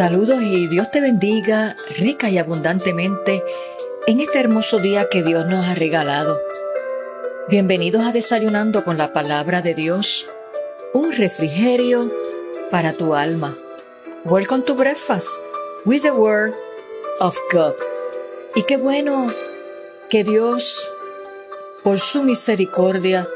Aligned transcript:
Saludos 0.00 0.40
y 0.40 0.66
Dios 0.66 0.90
te 0.90 1.02
bendiga 1.02 1.76
rica 1.98 2.30
y 2.30 2.38
abundantemente 2.38 3.44
en 4.06 4.20
este 4.20 4.40
hermoso 4.40 4.78
día 4.78 5.10
que 5.10 5.22
Dios 5.22 5.44
nos 5.46 5.66
ha 5.66 5.74
regalado. 5.74 6.40
Bienvenidos 7.50 8.06
a 8.06 8.10
Desayunando 8.10 8.82
con 8.82 8.96
la 8.96 9.12
palabra 9.12 9.60
de 9.60 9.74
Dios, 9.74 10.26
un 10.94 11.12
refrigerio 11.12 12.10
para 12.70 12.94
tu 12.94 13.14
alma. 13.14 13.54
Welcome 14.24 14.64
to 14.64 14.74
breakfast 14.74 15.28
with 15.84 16.00
the 16.00 16.12
word 16.12 16.54
of 17.18 17.36
God. 17.52 17.74
Y 18.54 18.62
qué 18.62 18.78
bueno 18.78 19.30
que 20.08 20.24
Dios, 20.24 20.90
por 21.84 21.98
su 21.98 22.22
misericordia, 22.22 23.28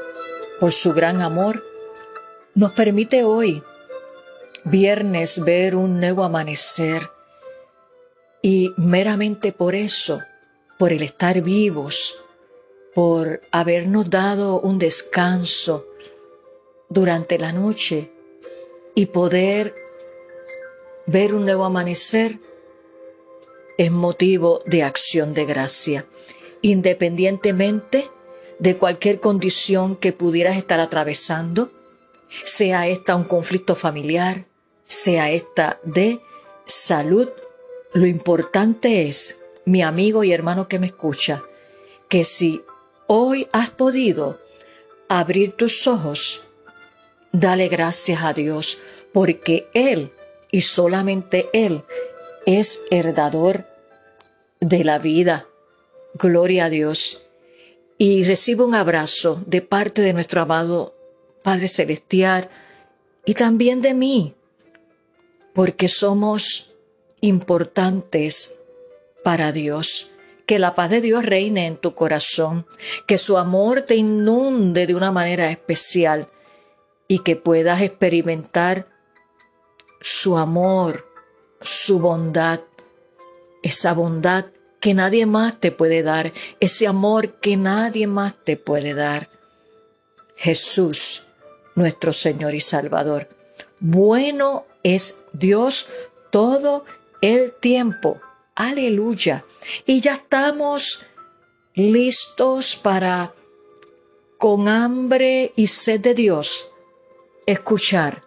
por 0.61 0.73
su 0.73 0.95
gran 0.95 1.21
amor, 1.21 1.63
nos 2.55 2.73
permite 2.73 3.23
hoy 3.23 3.63
viernes 4.65 5.45
ver 5.45 5.77
un 5.77 6.01
nuevo 6.01 6.25
amanecer. 6.25 7.11
Y 8.43 8.73
meramente 8.77 9.53
por 9.53 9.75
eso, 9.75 10.21
por 10.79 10.93
el 10.93 11.03
estar 11.03 11.41
vivos, 11.43 12.19
por 12.95 13.43
habernos 13.51 14.11
dado 14.11 14.61
un 14.61 14.79
descanso 14.79 15.87
durante 16.89 17.39
la 17.39 17.53
noche 17.53 18.11
y 18.95 19.07
poder 19.07 19.75
ver 21.07 21.35
un 21.35 21.45
nuevo 21.45 21.65
amanecer, 21.65 22.39
es 23.77 23.91
motivo 23.91 24.61
de 24.67 24.83
acción 24.85 25.35
de 25.35 25.45
gracia, 25.45 26.07
independientemente 26.63 28.09
de 28.59 28.77
cualquier 28.77 29.21
condición 29.21 29.97
que 29.97 30.13
pudieras 30.13 30.57
estar 30.57 30.79
atravesando, 30.79 31.73
sea 32.45 32.87
esta 32.87 33.17
un 33.17 33.25
conflicto 33.25 33.75
familiar, 33.75 34.47
sea 34.87 35.31
esta 35.31 35.81
de 35.85 36.21
salud. 36.67 37.29
Lo 37.93 38.07
importante 38.07 39.09
es, 39.09 39.39
mi 39.65 39.83
amigo 39.83 40.25
y 40.25 40.33
hermano 40.33 40.69
que 40.69 40.79
me 40.79 40.87
escucha, 40.87 41.43
que 42.09 42.25
si 42.25 42.63
hoy 43.07 43.49
has 43.53 43.71
podido 43.71 44.41
abrir 45.09 45.53
tus 45.53 45.87
ojos, 45.87 46.45
dale 47.33 47.69
gracias 47.69 48.23
a 48.23 48.33
Dios, 48.33 48.79
porque 49.13 49.69
Él 49.75 50.13
y 50.51 50.63
solamente 50.63 51.49
Él 51.53 51.83
es 52.47 52.83
heredador 52.91 53.67
de 54.61 54.85
la 54.85 54.99
vida. 54.99 55.47
Gloria 56.15 56.67
a 56.67 56.71
Dios. 56.71 57.27
Y 57.99 58.25
recibo 58.25 58.65
un 58.65 58.75
abrazo 58.75 59.43
de 59.47 59.63
parte 59.63 60.03
de 60.03 60.13
nuestro 60.13 60.43
amado 60.43 60.95
Padre 61.43 61.69
Celestial 61.69 62.49
y 63.25 63.35
también 63.35 63.83
de 63.83 63.95
mí, 63.95 64.35
porque 65.55 65.89
somos 65.89 66.75
importantes 67.21 68.61
para 69.23 69.53
Dios. 69.53 70.11
Que 70.47 70.59
la 70.59 70.75
paz 70.75 70.91
de 70.91 71.01
Dios 71.01 71.25
reine 71.25 71.67
en 71.67 71.79
tu 71.79 71.95
corazón, 71.95 72.67
que 73.07 73.17
su 73.17 73.39
amor 73.39 73.81
te 73.83 73.97
inunde 73.97 74.87
de 74.87 74.95
una 74.95 75.11
manera 75.11 75.51
especial 75.51 76.29
y 77.09 77.21
que 77.21 77.35
puedas 77.35 77.81
experimentar 77.81 78.87
su 80.03 80.37
amor, 80.37 81.09
su 81.63 81.99
bondad, 81.99 82.61
esa 83.63 83.95
bondad 83.95 84.45
que 84.81 84.93
nadie 84.93 85.25
más 85.25 85.59
te 85.61 85.73
puede 85.73 86.03
dar, 86.03 86.31
ese 86.61 86.87
amor 86.87 87.41
que 87.41 87.57
nadie 87.57 88.07
más 88.07 88.35
te 88.45 88.59
puede 88.59 88.93
dar. 88.93 89.31
Jesús, 90.37 91.25
nuestro 91.75 92.13
Señor 92.13 92.55
y 92.55 92.61
Salvador. 92.61 93.29
Bueno 93.81 94.67
es 94.85 95.19
Dios 95.33 95.89
todo 96.31 96.85
el 97.21 97.53
tiempo. 97.53 98.21
Aleluya. 98.55 99.45
Y 99.85 100.01
ya 100.01 100.15
estamos 100.15 101.07
listos 101.75 102.77
para, 102.77 103.35
con 104.39 104.69
hambre 104.69 105.53
y 105.57 105.67
sed 105.67 106.01
de 106.01 106.15
Dios, 106.15 106.71
escuchar 107.47 108.23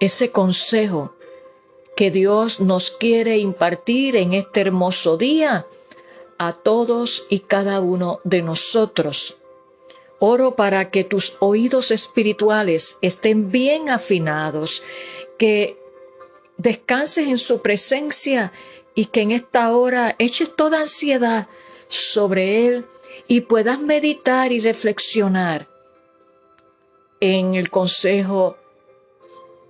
ese 0.00 0.30
consejo 0.30 1.14
que 1.96 2.10
Dios 2.10 2.60
nos 2.60 2.90
quiere 2.90 3.38
impartir 3.38 4.16
en 4.16 4.34
este 4.34 4.62
hermoso 4.62 5.16
día 5.16 5.66
a 6.38 6.52
todos 6.54 7.24
y 7.30 7.40
cada 7.40 7.80
uno 7.80 8.18
de 8.24 8.42
nosotros. 8.42 9.36
Oro 10.18 10.54
para 10.56 10.90
que 10.90 11.04
tus 11.04 11.36
oídos 11.40 11.90
espirituales 11.90 12.96
estén 13.00 13.50
bien 13.50 13.90
afinados, 13.90 14.82
que 15.42 15.76
descanses 16.56 17.26
en 17.26 17.36
su 17.36 17.62
presencia 17.62 18.52
y 18.94 19.06
que 19.06 19.22
en 19.22 19.32
esta 19.32 19.74
hora 19.74 20.14
eches 20.20 20.54
toda 20.54 20.78
ansiedad 20.78 21.48
sobre 21.88 22.68
Él 22.68 22.86
y 23.26 23.40
puedas 23.40 23.80
meditar 23.80 24.52
y 24.52 24.60
reflexionar 24.60 25.66
en 27.18 27.56
el 27.56 27.70
consejo 27.70 28.56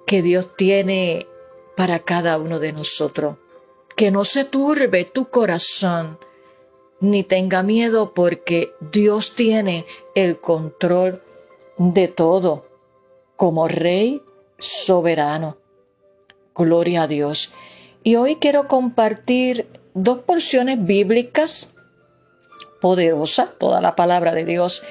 que 0.06 0.20
Dios 0.20 0.54
tiene 0.56 1.26
para 1.74 2.00
cada 2.00 2.36
uno 2.36 2.58
de 2.58 2.74
nosotros. 2.74 3.38
Que 3.96 4.10
no 4.10 4.26
se 4.26 4.44
turbe 4.44 5.06
tu 5.06 5.30
corazón 5.30 6.18
ni 7.00 7.24
tenga 7.24 7.62
miedo 7.62 8.12
porque 8.12 8.74
Dios 8.92 9.34
tiene 9.36 9.86
el 10.14 10.38
control 10.38 11.22
de 11.78 12.08
todo 12.08 12.66
como 13.36 13.68
Rey 13.68 14.20
soberano. 14.58 15.61
Gloria 16.54 17.04
a 17.04 17.06
Dios. 17.06 17.52
Y 18.02 18.16
hoy 18.16 18.36
quiero 18.36 18.68
compartir 18.68 19.66
dos 19.94 20.18
porciones 20.20 20.84
bíblicas 20.84 21.72
poderosas. 22.80 23.50
Toda 23.58 23.80
la 23.80 23.94
palabra 23.96 24.34
de 24.34 24.44
Dios 24.44 24.82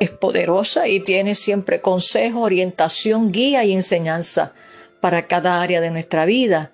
es 0.00 0.10
poderosa 0.10 0.88
y 0.88 1.00
tiene 1.00 1.34
siempre 1.34 1.80
consejo, 1.80 2.40
orientación, 2.40 3.30
guía 3.30 3.64
y 3.64 3.72
enseñanza 3.72 4.52
para 5.00 5.26
cada 5.26 5.60
área 5.60 5.80
de 5.80 5.90
nuestra 5.90 6.24
vida. 6.24 6.70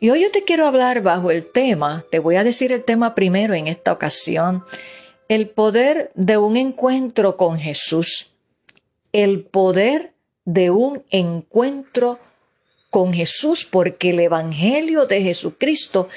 Y 0.00 0.10
hoy 0.10 0.22
yo 0.22 0.30
te 0.30 0.44
quiero 0.44 0.66
hablar 0.66 1.02
bajo 1.02 1.30
el 1.30 1.44
tema, 1.50 2.04
te 2.10 2.20
voy 2.20 2.36
a 2.36 2.44
decir 2.44 2.72
el 2.72 2.84
tema 2.84 3.14
primero 3.14 3.54
en 3.54 3.66
esta 3.66 3.92
ocasión, 3.92 4.64
el 5.28 5.48
poder 5.48 6.12
de 6.14 6.38
un 6.38 6.56
encuentro 6.56 7.36
con 7.36 7.58
Jesús. 7.58 8.30
El 9.12 9.42
poder 9.44 10.12
de 10.44 10.70
un 10.70 11.02
encuentro 11.10 12.18
con 12.90 13.12
Jesús, 13.12 13.64
porque 13.64 14.10
el 14.10 14.20
Evangelio 14.20 15.06
de 15.06 15.22
Jesucristo 15.22 16.08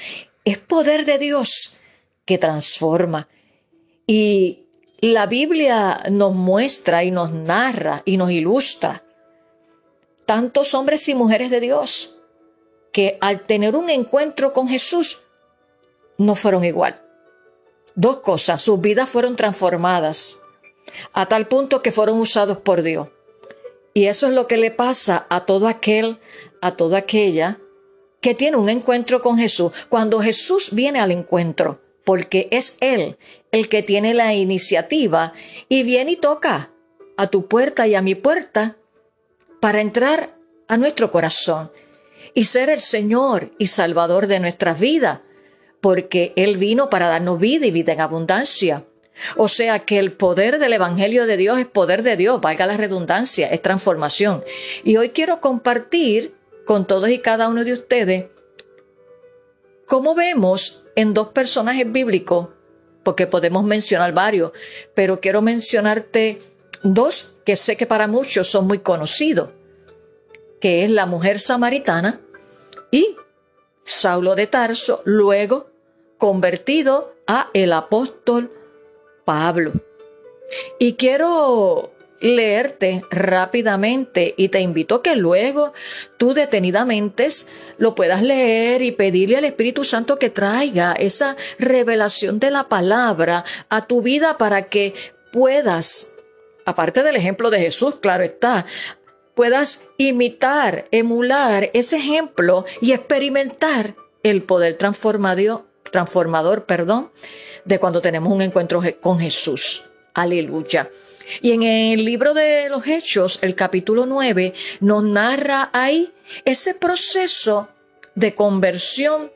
es 0.44 0.58
poder 0.58 1.04
de 1.04 1.18
Dios 1.18 1.76
que 2.24 2.38
transforma. 2.38 3.28
Y 4.06 4.66
la 5.00 5.26
Biblia 5.26 6.02
nos 6.10 6.34
muestra 6.34 7.04
y 7.04 7.10
nos 7.10 7.32
narra 7.32 8.02
y 8.04 8.16
nos 8.16 8.30
ilustra 8.30 9.04
tantos 10.26 10.74
hombres 10.74 11.08
y 11.08 11.14
mujeres 11.14 11.50
de 11.50 11.60
Dios 11.60 12.20
que 12.92 13.18
al 13.20 13.42
tener 13.42 13.74
un 13.74 13.90
encuentro 13.90 14.52
con 14.52 14.68
Jesús 14.68 15.22
no 16.18 16.34
fueron 16.34 16.64
igual. 16.64 17.02
Dos 17.94 18.18
cosas, 18.18 18.62
sus 18.62 18.80
vidas 18.80 19.08
fueron 19.08 19.36
transformadas 19.36 20.38
a 21.12 21.26
tal 21.26 21.48
punto 21.48 21.82
que 21.82 21.92
fueron 21.92 22.18
usados 22.18 22.58
por 22.58 22.82
Dios. 22.82 23.08
Y 23.94 24.06
eso 24.06 24.26
es 24.26 24.34
lo 24.34 24.46
que 24.46 24.56
le 24.56 24.70
pasa 24.70 25.26
a 25.28 25.44
todo 25.44 25.68
aquel, 25.68 26.18
a 26.62 26.76
toda 26.76 26.96
aquella 26.98 27.58
que 28.22 28.34
tiene 28.34 28.56
un 28.56 28.70
encuentro 28.70 29.20
con 29.20 29.36
Jesús. 29.36 29.72
Cuando 29.90 30.20
Jesús 30.20 30.70
viene 30.72 31.00
al 31.00 31.10
encuentro, 31.10 31.82
porque 32.04 32.48
es 32.50 32.76
Él 32.80 33.18
el 33.50 33.68
que 33.68 33.82
tiene 33.82 34.14
la 34.14 34.32
iniciativa 34.32 35.34
y 35.68 35.82
viene 35.82 36.12
y 36.12 36.16
toca 36.16 36.70
a 37.16 37.26
tu 37.26 37.46
puerta 37.46 37.86
y 37.86 37.94
a 37.94 38.00
mi 38.00 38.14
puerta 38.14 38.76
para 39.60 39.80
entrar 39.80 40.30
a 40.68 40.76
nuestro 40.76 41.10
corazón 41.10 41.70
y 42.34 42.44
ser 42.44 42.70
el 42.70 42.80
Señor 42.80 43.50
y 43.58 43.66
Salvador 43.66 44.26
de 44.26 44.40
nuestras 44.40 44.80
vidas, 44.80 45.20
porque 45.80 46.32
Él 46.36 46.56
vino 46.56 46.88
para 46.88 47.08
darnos 47.08 47.38
vida 47.38 47.66
y 47.66 47.70
vida 47.70 47.92
en 47.92 48.00
abundancia. 48.00 48.84
O 49.36 49.48
sea 49.48 49.80
que 49.80 49.98
el 49.98 50.12
poder 50.12 50.58
del 50.58 50.72
Evangelio 50.72 51.26
de 51.26 51.36
Dios 51.36 51.58
es 51.58 51.66
poder 51.66 52.02
de 52.02 52.16
Dios, 52.16 52.40
valga 52.40 52.66
la 52.66 52.76
redundancia, 52.76 53.48
es 53.48 53.60
transformación. 53.60 54.42
Y 54.84 54.96
hoy 54.96 55.10
quiero 55.10 55.40
compartir 55.40 56.34
con 56.66 56.86
todos 56.86 57.08
y 57.08 57.18
cada 57.18 57.48
uno 57.48 57.64
de 57.64 57.72
ustedes 57.72 58.26
cómo 59.86 60.14
vemos 60.14 60.86
en 60.94 61.12
dos 61.14 61.28
personajes 61.28 61.90
bíblicos, 61.90 62.48
porque 63.02 63.26
podemos 63.26 63.64
mencionar 63.64 64.12
varios, 64.12 64.52
pero 64.94 65.20
quiero 65.20 65.42
mencionarte 65.42 66.40
dos 66.82 67.36
que 67.44 67.56
sé 67.56 67.76
que 67.76 67.86
para 67.86 68.06
muchos 68.06 68.48
son 68.48 68.66
muy 68.66 68.78
conocidos 68.78 69.50
que 70.62 70.84
es 70.84 70.90
la 70.90 71.06
mujer 71.06 71.40
samaritana, 71.40 72.20
y 72.92 73.16
Saulo 73.82 74.36
de 74.36 74.46
Tarso, 74.46 75.02
luego 75.04 75.66
convertido 76.18 77.16
a 77.26 77.48
el 77.52 77.72
apóstol 77.72 78.52
Pablo. 79.24 79.72
Y 80.78 80.94
quiero 80.94 81.92
leerte 82.22 83.04
rápidamente 83.10 84.34
y 84.36 84.48
te 84.48 84.60
invito 84.60 85.02
que 85.02 85.16
luego 85.16 85.72
tú 86.16 86.32
detenidamente 86.32 87.28
lo 87.76 87.94
puedas 87.94 88.22
leer 88.22 88.80
y 88.80 88.92
pedirle 88.92 89.36
al 89.36 89.44
Espíritu 89.44 89.84
Santo 89.84 90.18
que 90.18 90.30
traiga 90.30 90.92
esa 90.92 91.36
revelación 91.58 92.38
de 92.38 92.50
la 92.50 92.68
palabra 92.68 93.44
a 93.68 93.86
tu 93.86 94.02
vida 94.02 94.38
para 94.38 94.68
que 94.68 94.94
puedas, 95.32 96.12
aparte 96.64 97.02
del 97.02 97.16
ejemplo 97.16 97.50
de 97.50 97.58
Jesús, 97.58 97.96
claro 97.96 98.22
está, 98.22 98.66
puedas 99.34 99.84
imitar, 99.98 100.86
emular 100.90 101.70
ese 101.72 101.96
ejemplo 101.96 102.64
y 102.80 102.92
experimentar 102.92 103.96
el 104.22 104.42
poder 104.42 104.78
transformador, 104.78 105.64
transformador 105.90 106.64
perdón, 106.64 107.10
de 107.64 107.78
cuando 107.78 108.00
tenemos 108.00 108.32
un 108.32 108.42
encuentro 108.42 108.80
con 109.00 109.18
Jesús. 109.18 109.84
Aleluya. 110.14 110.88
Y 111.40 111.52
en 111.52 111.62
el 111.62 112.04
libro 112.04 112.34
de 112.34 112.68
los 112.68 112.86
Hechos, 112.86 113.38
el 113.42 113.54
capítulo 113.54 114.06
9, 114.06 114.54
nos 114.80 115.04
narra 115.04 115.70
ahí 115.72 116.12
ese 116.44 116.74
proceso 116.74 117.68
de 118.14 118.34
conversión 118.34 119.30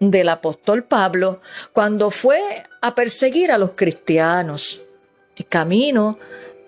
del 0.00 0.28
apóstol 0.28 0.84
Pablo 0.84 1.40
cuando 1.72 2.10
fue 2.10 2.40
a 2.80 2.94
perseguir 2.94 3.52
a 3.52 3.58
los 3.58 3.72
cristianos. 3.72 4.84
Camino 5.48 6.18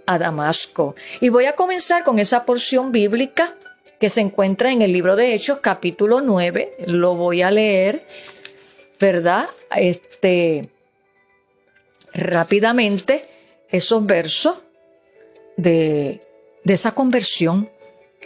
a 0.06 0.18
Damasco. 0.18 0.94
Y 1.20 1.28
voy 1.28 1.46
a 1.46 1.54
comenzar 1.54 2.04
con 2.04 2.18
esa 2.18 2.44
porción 2.44 2.92
bíblica 2.92 3.54
que 3.98 4.10
se 4.10 4.20
encuentra 4.20 4.72
en 4.72 4.82
el 4.82 4.92
libro 4.92 5.16
de 5.16 5.34
Hechos, 5.34 5.58
capítulo 5.60 6.20
9. 6.20 6.76
Lo 6.86 7.14
voy 7.14 7.42
a 7.42 7.50
leer, 7.50 8.06
¿verdad? 9.00 9.48
Este, 9.74 10.68
rápidamente 12.12 13.22
esos 13.76 14.04
versos 14.06 14.56
de, 15.56 16.20
de 16.64 16.74
esa 16.74 16.92
conversión 16.92 17.70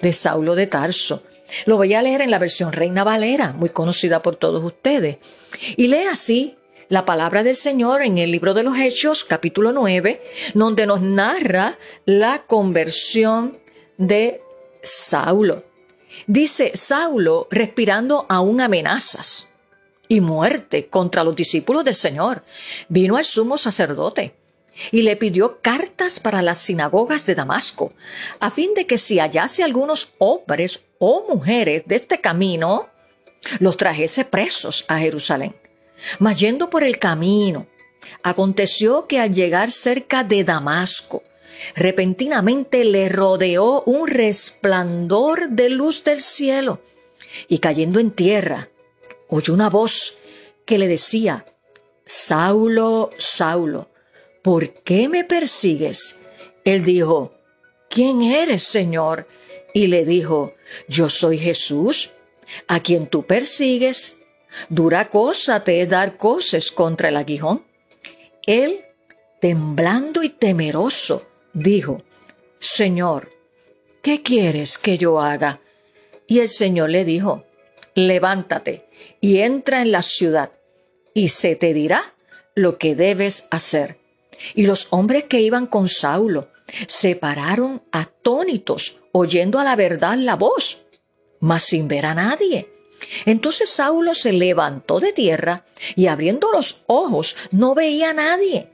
de 0.00 0.12
Saulo 0.12 0.54
de 0.54 0.66
Tarso. 0.66 1.22
Lo 1.66 1.76
voy 1.76 1.94
a 1.94 2.02
leer 2.02 2.22
en 2.22 2.30
la 2.30 2.38
versión 2.38 2.72
Reina 2.72 3.04
Valera, 3.04 3.52
muy 3.52 3.70
conocida 3.70 4.22
por 4.22 4.36
todos 4.36 4.62
ustedes. 4.64 5.18
Y 5.76 5.88
lee 5.88 6.04
así 6.10 6.56
la 6.88 7.04
palabra 7.04 7.42
del 7.42 7.56
Señor 7.56 8.02
en 8.02 8.18
el 8.18 8.30
libro 8.30 8.54
de 8.54 8.62
los 8.62 8.78
Hechos, 8.78 9.24
capítulo 9.24 9.72
9, 9.72 10.22
donde 10.54 10.86
nos 10.86 11.00
narra 11.02 11.78
la 12.04 12.44
conversión 12.46 13.58
de 13.96 14.42
Saulo. 14.82 15.64
Dice 16.26 16.72
Saulo 16.74 17.46
respirando 17.50 18.26
aún 18.28 18.60
amenazas 18.60 19.48
y 20.08 20.20
muerte 20.20 20.88
contra 20.88 21.22
los 21.22 21.36
discípulos 21.36 21.84
del 21.84 21.94
Señor. 21.94 22.42
Vino 22.88 23.16
al 23.16 23.24
sumo 23.24 23.56
sacerdote 23.56 24.34
y 24.90 25.02
le 25.02 25.16
pidió 25.16 25.60
cartas 25.60 26.20
para 26.20 26.42
las 26.42 26.58
sinagogas 26.58 27.26
de 27.26 27.34
Damasco, 27.34 27.92
a 28.38 28.50
fin 28.50 28.74
de 28.74 28.86
que 28.86 28.98
si 28.98 29.18
hallase 29.18 29.62
algunos 29.62 30.12
hombres 30.18 30.84
o 30.98 31.24
mujeres 31.28 31.82
de 31.86 31.96
este 31.96 32.20
camino, 32.20 32.88
los 33.58 33.76
trajese 33.76 34.24
presos 34.24 34.84
a 34.88 34.98
Jerusalén. 34.98 35.54
Mas 36.18 36.40
yendo 36.40 36.70
por 36.70 36.84
el 36.84 36.98
camino, 36.98 37.66
aconteció 38.22 39.06
que 39.06 39.20
al 39.20 39.34
llegar 39.34 39.70
cerca 39.70 40.24
de 40.24 40.44
Damasco, 40.44 41.22
repentinamente 41.74 42.84
le 42.84 43.08
rodeó 43.08 43.82
un 43.82 44.08
resplandor 44.08 45.50
de 45.50 45.68
luz 45.70 46.04
del 46.04 46.20
cielo, 46.20 46.80
y 47.48 47.58
cayendo 47.58 48.00
en 48.00 48.10
tierra, 48.10 48.68
oyó 49.28 49.54
una 49.54 49.70
voz 49.70 50.16
que 50.64 50.78
le 50.78 50.88
decía, 50.88 51.44
Saulo, 52.06 53.10
Saulo, 53.18 53.89
¿por 54.42 54.72
qué 54.72 55.08
me 55.08 55.24
persigues? 55.24 56.18
Él 56.64 56.84
dijo, 56.84 57.30
¿quién 57.88 58.22
eres, 58.22 58.62
Señor? 58.62 59.26
Y 59.72 59.86
le 59.86 60.04
dijo, 60.04 60.54
yo 60.88 61.10
soy 61.10 61.38
Jesús, 61.38 62.10
a 62.66 62.80
quien 62.80 63.06
tú 63.06 63.24
persigues. 63.24 64.18
Dura 64.68 65.08
cosa 65.08 65.62
te 65.62 65.80
es 65.80 65.88
dar 65.88 66.16
cosas 66.16 66.70
contra 66.70 67.08
el 67.08 67.16
aguijón. 67.16 67.64
Él, 68.46 68.84
temblando 69.40 70.22
y 70.22 70.28
temeroso, 70.28 71.28
dijo, 71.52 72.02
Señor, 72.58 73.30
¿qué 74.02 74.22
quieres 74.22 74.76
que 74.76 74.98
yo 74.98 75.20
haga? 75.20 75.60
Y 76.26 76.40
el 76.40 76.48
Señor 76.48 76.90
le 76.90 77.04
dijo, 77.04 77.44
levántate 77.94 78.88
y 79.20 79.38
entra 79.38 79.82
en 79.82 79.92
la 79.92 80.02
ciudad, 80.02 80.50
y 81.14 81.28
se 81.30 81.56
te 81.56 81.72
dirá 81.72 82.14
lo 82.54 82.78
que 82.78 82.94
debes 82.94 83.46
hacer. 83.50 83.99
Y 84.54 84.66
los 84.66 84.88
hombres 84.90 85.24
que 85.24 85.40
iban 85.40 85.66
con 85.66 85.88
Saulo 85.88 86.48
se 86.86 87.16
pararon 87.16 87.82
atónitos, 87.92 88.96
oyendo 89.12 89.58
a 89.58 89.64
la 89.64 89.76
verdad 89.76 90.16
la 90.16 90.36
voz, 90.36 90.82
mas 91.40 91.64
sin 91.64 91.88
ver 91.88 92.06
a 92.06 92.14
nadie. 92.14 92.68
Entonces 93.26 93.70
Saulo 93.70 94.14
se 94.14 94.32
levantó 94.32 95.00
de 95.00 95.12
tierra 95.12 95.64
y 95.96 96.06
abriendo 96.06 96.52
los 96.52 96.82
ojos 96.86 97.36
no 97.50 97.74
veía 97.74 98.10
a 98.10 98.14
nadie. 98.14 98.68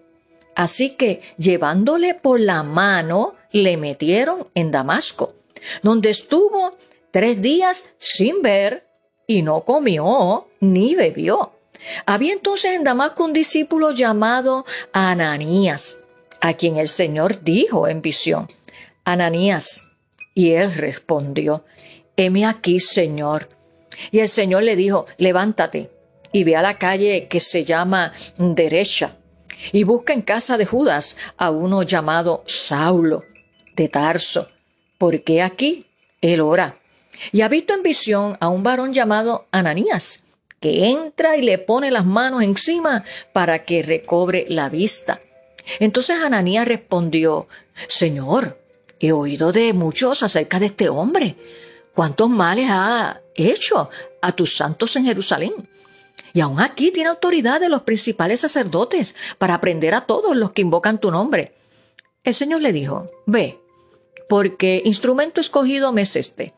Así 0.54 0.90
que 0.90 1.20
llevándole 1.38 2.14
por 2.14 2.40
la 2.40 2.62
mano 2.62 3.34
le 3.52 3.76
metieron 3.76 4.48
en 4.54 4.70
Damasco, 4.70 5.34
donde 5.82 6.10
estuvo 6.10 6.70
tres 7.10 7.40
días 7.40 7.84
sin 7.98 8.42
ver 8.42 8.86
y 9.26 9.42
no 9.42 9.64
comió 9.64 10.48
ni 10.60 10.94
bebió. 10.94 11.55
Había 12.04 12.32
entonces 12.32 12.72
en 12.72 12.84
Damasco 12.84 13.24
un 13.24 13.32
discípulo 13.32 13.92
llamado 13.92 14.64
Ananías, 14.92 15.98
a 16.40 16.54
quien 16.54 16.76
el 16.76 16.88
Señor 16.88 17.42
dijo 17.42 17.88
en 17.88 18.02
visión, 18.02 18.48
Ananías. 19.04 19.82
Y 20.34 20.52
él 20.52 20.72
respondió, 20.74 21.64
heme 22.16 22.44
aquí, 22.44 22.80
Señor. 22.80 23.48
Y 24.10 24.18
el 24.18 24.28
Señor 24.28 24.62
le 24.62 24.76
dijo, 24.76 25.06
levántate 25.16 25.90
y 26.32 26.44
ve 26.44 26.56
a 26.56 26.62
la 26.62 26.76
calle 26.76 27.28
que 27.28 27.40
se 27.40 27.64
llama 27.64 28.12
derecha 28.36 29.16
y 29.72 29.84
busca 29.84 30.12
en 30.12 30.22
casa 30.22 30.58
de 30.58 30.66
Judas 30.66 31.16
a 31.38 31.50
uno 31.50 31.82
llamado 31.82 32.44
Saulo 32.46 33.24
de 33.74 33.88
Tarso, 33.88 34.50
porque 34.98 35.40
aquí 35.40 35.86
él 36.20 36.40
ora. 36.40 36.78
Y 37.32 37.40
ha 37.40 37.48
visto 37.48 37.72
en 37.72 37.82
visión 37.82 38.36
a 38.40 38.48
un 38.48 38.62
varón 38.62 38.92
llamado 38.92 39.46
Ananías, 39.50 40.25
entra 40.90 41.36
y 41.36 41.42
le 41.42 41.58
pone 41.58 41.90
las 41.90 42.06
manos 42.06 42.42
encima 42.42 43.04
para 43.32 43.64
que 43.64 43.82
recobre 43.82 44.46
la 44.48 44.68
vista. 44.68 45.20
Entonces 45.80 46.16
Ananías 46.22 46.68
respondió, 46.68 47.48
Señor, 47.88 48.58
he 49.00 49.12
oído 49.12 49.52
de 49.52 49.72
muchos 49.72 50.22
acerca 50.22 50.58
de 50.58 50.66
este 50.66 50.88
hombre. 50.88 51.36
¿Cuántos 51.94 52.28
males 52.28 52.66
ha 52.70 53.20
hecho 53.36 53.90
a 54.20 54.32
tus 54.32 54.56
santos 54.56 54.96
en 54.96 55.04
Jerusalén. 55.04 55.52
Y 56.32 56.40
aún 56.40 56.60
aquí 56.60 56.90
tiene 56.90 57.10
autoridad 57.10 57.60
de 57.60 57.68
los 57.68 57.82
principales 57.82 58.40
sacerdotes 58.40 59.14
para 59.38 59.54
aprender 59.54 59.94
a 59.94 60.02
todos 60.02 60.36
los 60.36 60.52
que 60.52 60.62
invocan 60.62 61.00
tu 61.00 61.10
nombre. 61.10 61.54
El 62.24 62.34
Señor 62.34 62.60
le 62.60 62.72
dijo, 62.72 63.06
ve, 63.26 63.58
porque 64.28 64.82
instrumento 64.84 65.40
escogido 65.40 65.92
me 65.92 66.02
es 66.02 66.16
este, 66.16 66.52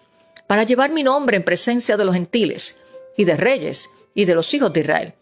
para 0.47 0.65
llevar 0.65 0.91
mi 0.91 1.03
nombre 1.03 1.37
en 1.37 1.45
presencia 1.45 1.97
de 1.97 2.05
los 2.05 2.15
gentiles 2.15 2.79
y 3.17 3.25
de 3.25 3.37
reyes 3.37 3.91
y 4.19 4.25
de 4.25 4.35
los 4.35 4.53
hijos 4.53 4.73
de 4.73 4.81
Israel, 4.81 5.15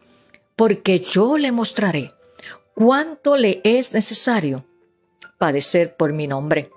porque 0.56 1.00
yo 1.00 1.36
le 1.36 1.52
mostraré 1.52 2.12
cuánto 2.74 3.36
le 3.36 3.60
es 3.62 3.92
necesario 3.92 4.64
padecer 5.36 5.96
por 5.96 6.14
mi 6.14 6.26
nombre. 6.26 6.70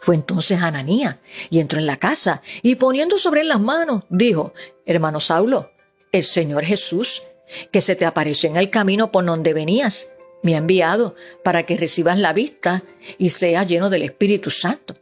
Fue 0.00 0.14
entonces 0.14 0.62
Ananía 0.62 1.18
y 1.50 1.58
entró 1.58 1.80
en 1.80 1.86
la 1.86 1.96
casa 1.96 2.40
y 2.62 2.76
poniendo 2.76 3.18
sobre 3.18 3.40
él 3.40 3.48
las 3.48 3.58
manos, 3.58 4.04
dijo, 4.08 4.54
hermano 4.86 5.18
Saulo, 5.18 5.72
el 6.12 6.22
Señor 6.22 6.64
Jesús, 6.64 7.24
que 7.72 7.80
se 7.80 7.96
te 7.96 8.06
apareció 8.06 8.48
en 8.48 8.56
el 8.56 8.70
camino 8.70 9.10
por 9.10 9.24
donde 9.24 9.54
venías, 9.54 10.12
me 10.44 10.54
ha 10.54 10.58
enviado 10.58 11.16
para 11.42 11.64
que 11.64 11.76
recibas 11.76 12.16
la 12.16 12.32
vista 12.32 12.84
y 13.18 13.30
seas 13.30 13.66
lleno 13.66 13.90
del 13.90 14.02
Espíritu 14.02 14.52
Santo. 14.52 14.94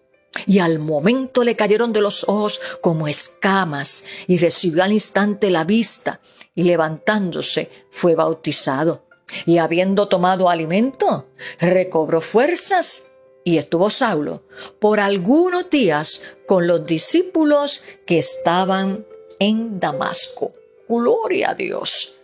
Y 0.47 0.59
al 0.59 0.79
momento 0.79 1.45
le 1.45 1.57
cayeron 1.57 1.93
de 1.93 2.01
los 2.01 2.25
ojos 2.29 2.61
como 2.81 3.09
escamas 3.09 4.05
y 4.27 4.39
recibió 4.39 4.83
al 4.83 4.93
instante 4.93 5.51
la 5.51 5.65
vista 5.65 6.21
y 6.55 6.65
levantándose 6.65 7.71
fue 7.91 8.15
bautizado. 8.15 9.05
Y 9.45 9.59
habiendo 9.59 10.09
tomado 10.09 10.49
alimento, 10.49 11.27
recobró 11.61 12.21
fuerzas 12.21 13.09
y 13.45 13.59
estuvo 13.59 13.91
Saulo 13.91 14.43
por 14.81 14.99
algunos 14.99 15.71
días 15.71 16.23
con 16.47 16.67
los 16.67 16.85
discípulos 16.87 17.85
que 18.05 18.19
estaban 18.19 19.07
en 19.39 19.79
Damasco. 19.79 20.53
Gloria 20.89 21.51
a 21.51 21.55
Dios. 21.55 22.16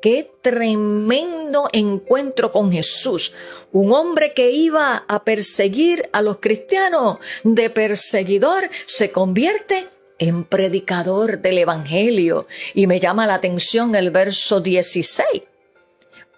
Qué 0.00 0.30
tremendo 0.40 1.68
encuentro 1.72 2.52
con 2.52 2.72
Jesús. 2.72 3.32
Un 3.72 3.92
hombre 3.92 4.32
que 4.32 4.50
iba 4.50 5.04
a 5.06 5.24
perseguir 5.24 6.08
a 6.12 6.22
los 6.22 6.38
cristianos, 6.38 7.18
de 7.44 7.68
perseguidor, 7.68 8.70
se 8.86 9.10
convierte 9.10 9.88
en 10.18 10.44
predicador 10.44 11.40
del 11.40 11.58
Evangelio. 11.58 12.46
Y 12.72 12.86
me 12.86 12.98
llama 12.98 13.26
la 13.26 13.34
atención 13.34 13.94
el 13.94 14.10
verso 14.10 14.60
16, 14.60 15.42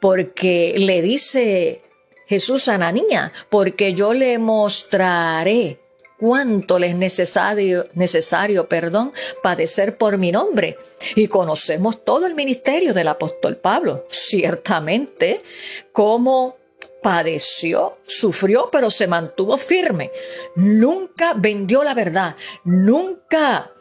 porque 0.00 0.74
le 0.78 1.00
dice 1.00 1.82
Jesús 2.26 2.66
a 2.66 2.74
Ananía, 2.74 3.32
porque 3.48 3.94
yo 3.94 4.12
le 4.12 4.38
mostraré 4.38 5.81
cuánto 6.22 6.78
le 6.78 6.86
es 6.86 6.94
necesario, 6.94 7.84
necesario, 7.94 8.68
perdón, 8.68 9.12
padecer 9.42 9.98
por 9.98 10.18
mi 10.18 10.30
nombre. 10.30 10.78
Y 11.16 11.26
conocemos 11.26 12.04
todo 12.04 12.26
el 12.26 12.36
ministerio 12.36 12.94
del 12.94 13.08
apóstol 13.08 13.56
Pablo, 13.56 14.06
ciertamente, 14.08 15.42
cómo 15.90 16.58
padeció, 17.02 17.98
sufrió, 18.06 18.68
pero 18.70 18.88
se 18.88 19.08
mantuvo 19.08 19.58
firme. 19.58 20.12
Nunca 20.54 21.34
vendió 21.34 21.82
la 21.82 21.92
verdad, 21.92 22.36
nunca 22.62 23.72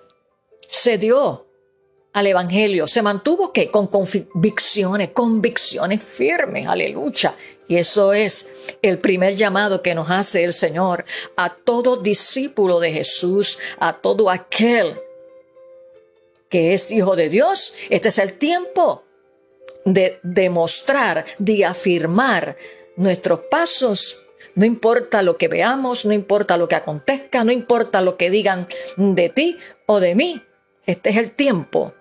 cedió 0.68 1.46
al 2.14 2.28
Evangelio. 2.28 2.88
Se 2.88 3.02
mantuvo 3.02 3.54
que 3.54 3.70
con 3.70 3.88
convicciones, 3.88 5.10
convicciones 5.10 6.02
firmes, 6.02 6.68
aleluya. 6.68 7.36
Y 7.68 7.78
eso 7.78 8.12
es 8.14 8.52
el 8.82 9.00
primer 9.00 9.36
llamado 9.36 9.82
que 9.82 9.96
nos 9.96 10.10
hace 10.10 10.44
el 10.44 10.54
Señor 10.54 11.06
a 11.38 11.56
todo 11.56 11.98
discípulo 11.98 12.80
de 12.80 12.92
Jesús, 12.92 13.58
a 13.80 13.94
todo 13.94 14.30
aquel 14.30 15.00
que 16.50 16.74
es 16.74 16.92
hijo 16.92 17.16
de 17.16 17.30
Dios. 17.30 17.76
Este 17.90 18.10
es 18.10 18.18
el 18.18 18.34
tiempo 18.34 19.04
de 19.86 20.20
demostrar, 20.22 21.26
de 21.40 21.66
afirmar 21.66 22.58
nuestros 22.98 23.40
pasos. 23.50 24.22
No 24.54 24.66
importa 24.66 25.22
lo 25.22 25.38
que 25.38 25.48
veamos, 25.48 26.06
no 26.06 26.12
importa 26.12 26.58
lo 26.58 26.68
que 26.68 26.76
acontezca, 26.76 27.46
no 27.46 27.54
importa 27.54 28.02
lo 28.02 28.18
que 28.18 28.30
digan 28.30 28.68
de 28.98 29.30
ti 29.30 29.58
o 29.86 30.02
de 30.02 30.14
mí. 30.14 30.42
Este 30.86 31.12
es 31.12 31.16
el 31.16 31.32
tiempo 31.32 31.94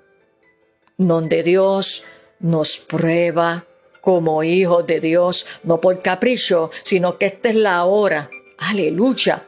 donde 1.07 1.43
Dios 1.43 2.05
nos 2.41 2.77
prueba 2.77 3.65
como 4.03 4.43
hijos 4.43 4.87
de 4.87 5.01
Dios, 5.01 5.47
no 5.63 5.81
por 5.81 6.03
capricho, 6.03 6.71
sino 6.83 7.17
que 7.17 7.27
esta 7.27 7.49
es 7.49 7.55
la 7.55 7.85
hora, 7.85 8.29
aleluya, 8.59 9.47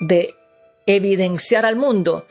de 0.00 0.34
evidenciar 0.86 1.66
al 1.66 1.76
mundo 1.76 2.26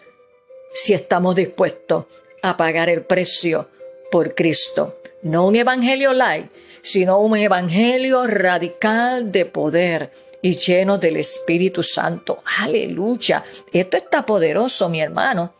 si 0.74 0.94
estamos 0.94 1.36
dispuestos 1.36 2.06
a 2.42 2.58
pagar 2.58 2.90
el 2.90 3.04
precio 3.04 3.70
por 4.12 4.34
Cristo. 4.34 5.00
No 5.22 5.46
un 5.46 5.56
evangelio 5.56 6.14
light, 6.14 6.52
sino 6.82 7.20
un 7.20 7.38
evangelio 7.38 8.26
radical 8.26 9.32
de 9.32 9.46
poder 9.46 10.12
y 10.42 10.56
lleno 10.56 10.98
del 10.98 11.18
Espíritu 11.18 11.84
Santo. 11.84 12.42
Aleluya. 12.60 13.44
Esto 13.72 13.98
está 13.98 14.26
poderoso, 14.26 14.90
mi 14.90 15.02
hermano. 15.02 15.54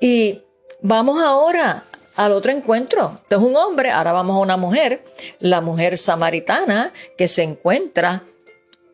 Y 0.00 0.42
Vamos 0.82 1.20
ahora 1.22 1.84
al 2.16 2.32
otro 2.32 2.52
encuentro. 2.52 3.12
Este 3.14 3.36
es 3.36 3.40
un 3.40 3.56
hombre, 3.56 3.90
ahora 3.90 4.12
vamos 4.12 4.36
a 4.36 4.40
una 4.40 4.56
mujer, 4.56 5.04
la 5.40 5.60
mujer 5.60 5.96
samaritana 5.96 6.92
que 7.16 7.28
se 7.28 7.42
encuentra 7.42 8.24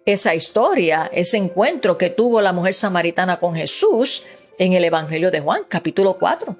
esa 0.05 0.35
historia, 0.35 1.11
ese 1.13 1.37
encuentro 1.37 1.99
que 1.99 2.11
tuvo 2.11 2.41
la 2.41 2.53
mujer 2.53 2.75
samaritana 2.75 3.39
con 3.39 3.55
Jesús 3.55 4.25
en 4.59 4.73
el 4.73 4.85
Evangelio 4.85 5.31
de 5.31 5.41
Juan, 5.41 5.63
capítulo 5.69 6.19
4, 6.19 6.57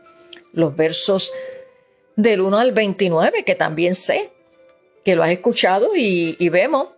los 0.53 0.77
versos 0.77 1.33
del 2.17 2.41
1 2.41 2.59
al 2.59 2.73
29, 2.73 3.45
que 3.45 3.55
también 3.55 3.95
sé 3.95 4.33
que 5.05 5.17
lo 5.17 5.23
has 5.23 5.31
escuchado 5.31 5.97
y, 5.97 6.37
y 6.39 6.49
vemos 6.49 6.89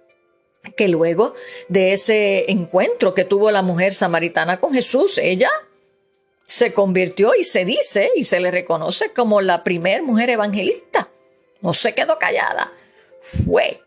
que 0.77 0.89
luego 0.89 1.35
de 1.69 1.93
ese 1.93 2.51
encuentro 2.51 3.15
que 3.15 3.25
tuvo 3.25 3.51
la 3.51 3.63
mujer 3.63 3.93
samaritana 3.93 4.61
con 4.61 4.73
Jesús, 4.73 5.19
ella 5.19 5.51
se 6.47 6.73
convirtió 6.73 7.35
y 7.35 7.45
se 7.45 7.65
dice 7.65 8.11
y 8.15 8.25
se 8.25 8.41
le 8.41 8.51
reconoce 8.51 9.13
como 9.13 9.41
la 9.41 9.65
primer 9.65 10.03
mujer 10.03 10.31
evangelista. 10.31 11.09
No 11.61 11.73
se 11.73 11.95
quedó 11.95 12.19
callada. 12.19 12.71
Fue 13.47 13.81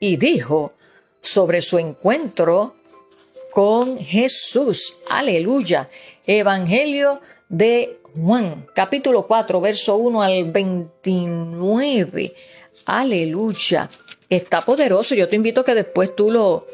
y 0.00 0.16
dijo 0.16 0.72
sobre 1.20 1.60
su 1.62 1.78
encuentro 1.78 2.76
con 3.50 3.98
Jesús. 3.98 4.98
Aleluya. 5.10 5.88
Evangelio 6.26 7.20
de 7.48 8.00
Juan, 8.14 8.66
capítulo 8.74 9.26
4, 9.26 9.60
verso 9.60 9.96
1 9.96 10.22
al 10.22 10.50
29. 10.50 12.34
Aleluya. 12.86 13.90
Está 14.28 14.62
poderoso. 14.62 15.14
Yo 15.14 15.28
te 15.28 15.36
invito 15.36 15.60
a 15.60 15.64
que 15.64 15.74
después 15.74 16.16
tú 16.16 16.30
lo, 16.30 16.66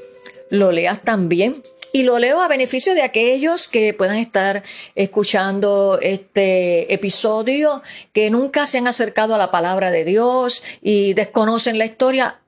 lo 0.50 0.70
leas 0.72 1.02
también 1.02 1.62
y 1.92 2.02
lo 2.04 2.18
leo 2.18 2.40
a 2.40 2.48
beneficio 2.48 2.94
de 2.94 3.02
aquellos 3.02 3.68
que 3.68 3.92
puedan 3.92 4.16
estar 4.16 4.62
escuchando 4.94 5.98
este 6.00 6.92
episodio, 6.92 7.82
que 8.12 8.30
nunca 8.30 8.66
se 8.66 8.78
han 8.78 8.88
acercado 8.88 9.34
a 9.34 9.38
la 9.38 9.50
palabra 9.50 9.90
de 9.90 10.04
Dios 10.04 10.62
y 10.80 11.14
desconocen 11.14 11.78
la 11.78 11.84
historia. 11.84 12.38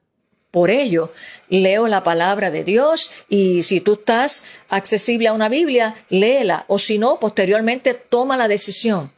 Por 0.51 0.71
ello, 0.71 1.13
leo 1.49 1.89
la 1.89 2.05
palabra 2.05 2.51
de 2.51 2.63
Dios 2.65 3.11
y 3.29 3.65
si 3.65 3.81
tú 3.81 3.95
estás 3.95 4.45
accesible 4.69 5.29
a 5.29 5.33
una 5.33 5.49
Biblia, 5.49 5.95
léela 6.09 6.65
o 6.69 6.79
si 6.79 6.99
no, 6.99 7.19
posteriormente 7.19 7.93
toma 7.93 8.37
la 8.37 8.49
decisión 8.49 9.13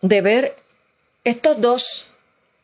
de 0.00 0.20
ver 0.20 0.56
estos 1.24 1.60
dos 1.60 2.14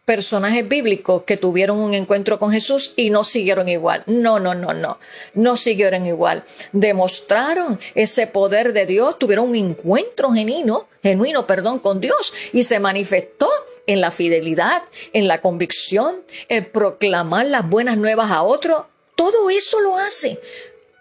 personajes 0.05 0.69
bíblicos 0.69 1.23
que 1.23 1.37
tuvieron 1.37 1.79
un 1.79 1.95
encuentro 1.95 2.39
con 2.39 2.53
Jesús 2.53 2.93
y 2.97 3.11
no 3.11 3.25
siguieron 3.25 3.69
igual. 3.69 4.05
No, 4.07 4.39
no, 4.39 4.55
no, 4.55 4.75
no. 4.75 4.99
No 5.33 5.57
siguieron 5.57 6.07
igual. 6.07 6.45
Demostraron 6.73 7.79
ese 7.95 8.27
poder 8.27 8.73
de 8.73 8.87
Dios, 8.87 9.19
tuvieron 9.19 9.49
un 9.49 9.57
encuentro 9.57 10.31
genuino, 10.31 10.89
genuino, 11.03 11.47
perdón, 11.47 11.79
con 11.79 12.01
Dios 12.01 12.33
y 12.53 12.65
se 12.65 12.81
manifestó 12.81 13.49
en 13.87 14.01
la 14.01 14.11
fidelidad, 14.11 14.83
en 15.13 15.29
la 15.29 15.41
convicción, 15.41 16.17
en 16.49 16.71
proclamar 16.71 17.47
las 17.47 17.69
buenas 17.69 17.97
nuevas 17.97 18.31
a 18.31 18.43
otro. 18.43 18.89
Todo 19.17 19.49
eso 19.49 19.81
lo 19.81 19.97
hace 19.97 20.39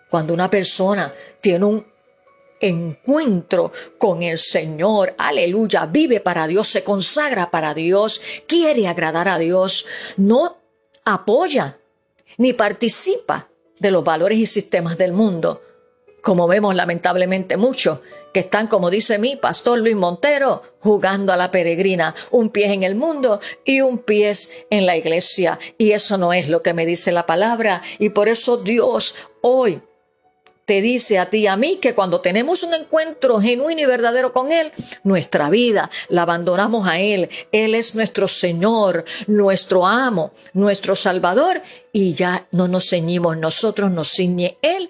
cuando 0.10 0.34
una 0.34 0.50
persona 0.50 1.12
tiene 1.42 1.66
un 1.66 1.93
encuentro 2.64 3.72
con 3.98 4.24
el 4.24 4.38
Señor. 4.38 5.14
Aleluya. 5.18 5.86
Vive 5.86 6.20
para 6.20 6.48
Dios, 6.48 6.68
se 6.68 6.84
consagra 6.84 7.52
para 7.52 7.74
Dios, 7.74 8.22
quiere 8.48 8.88
agradar 8.88 9.28
a 9.28 9.38
Dios. 9.38 9.86
No 10.18 10.58
apoya 11.06 11.80
ni 12.38 12.54
participa 12.54 13.50
de 13.80 13.92
los 13.92 14.04
valores 14.04 14.40
y 14.40 14.46
sistemas 14.46 14.98
del 14.98 15.12
mundo. 15.12 15.62
Como 16.22 16.48
vemos 16.48 16.74
lamentablemente 16.74 17.58
muchos 17.58 18.00
que 18.34 18.40
están, 18.40 18.68
como 18.68 18.90
dice 18.90 19.20
mi 19.20 19.36
pastor 19.36 19.80
Luis 19.80 19.98
Montero, 19.98 20.64
jugando 20.80 21.34
a 21.34 21.38
la 21.38 21.52
peregrina, 21.52 22.16
un 22.32 22.50
pie 22.50 22.72
en 22.72 22.84
el 22.84 22.96
mundo 22.96 23.42
y 23.66 23.82
un 23.82 23.98
pie 23.98 24.32
en 24.70 24.86
la 24.86 24.96
iglesia. 24.96 25.60
Y 25.78 25.92
eso 25.92 26.18
no 26.18 26.32
es 26.32 26.48
lo 26.48 26.64
que 26.64 26.74
me 26.74 26.86
dice 26.86 27.12
la 27.12 27.26
palabra. 27.26 27.82
Y 28.00 28.10
por 28.10 28.30
eso 28.30 28.56
Dios 28.56 29.16
hoy 29.42 29.82
te 30.66 30.82
dice 30.82 31.20
a 31.20 31.30
ti 31.30 31.40
y 31.40 31.48
a 31.48 31.58
mí 31.58 31.78
que 31.78 31.94
cuando 31.94 32.22
tenemos 32.22 32.64
un 32.64 32.74
encuentro 32.74 33.40
genuino 33.40 33.82
y 33.82 33.86
verdadero 33.86 34.32
con 34.32 34.52
Él, 34.52 34.72
nuestra 35.04 35.50
vida 35.50 35.90
la 36.10 36.24
abandonamos 36.24 36.88
a 36.88 37.00
Él. 37.00 37.30
Él 37.52 37.76
es 37.76 37.96
nuestro 37.96 38.28
Señor, 38.28 39.04
nuestro 39.28 39.86
amo, 39.86 40.32
nuestro 40.54 40.96
Salvador 40.96 41.62
y 41.92 42.14
ya 42.14 42.48
no 42.52 42.68
nos 42.68 42.90
ceñimos 42.90 43.38
nosotros, 43.38 43.92
nos 43.92 44.10
ciñe 44.10 44.58
Él 44.62 44.90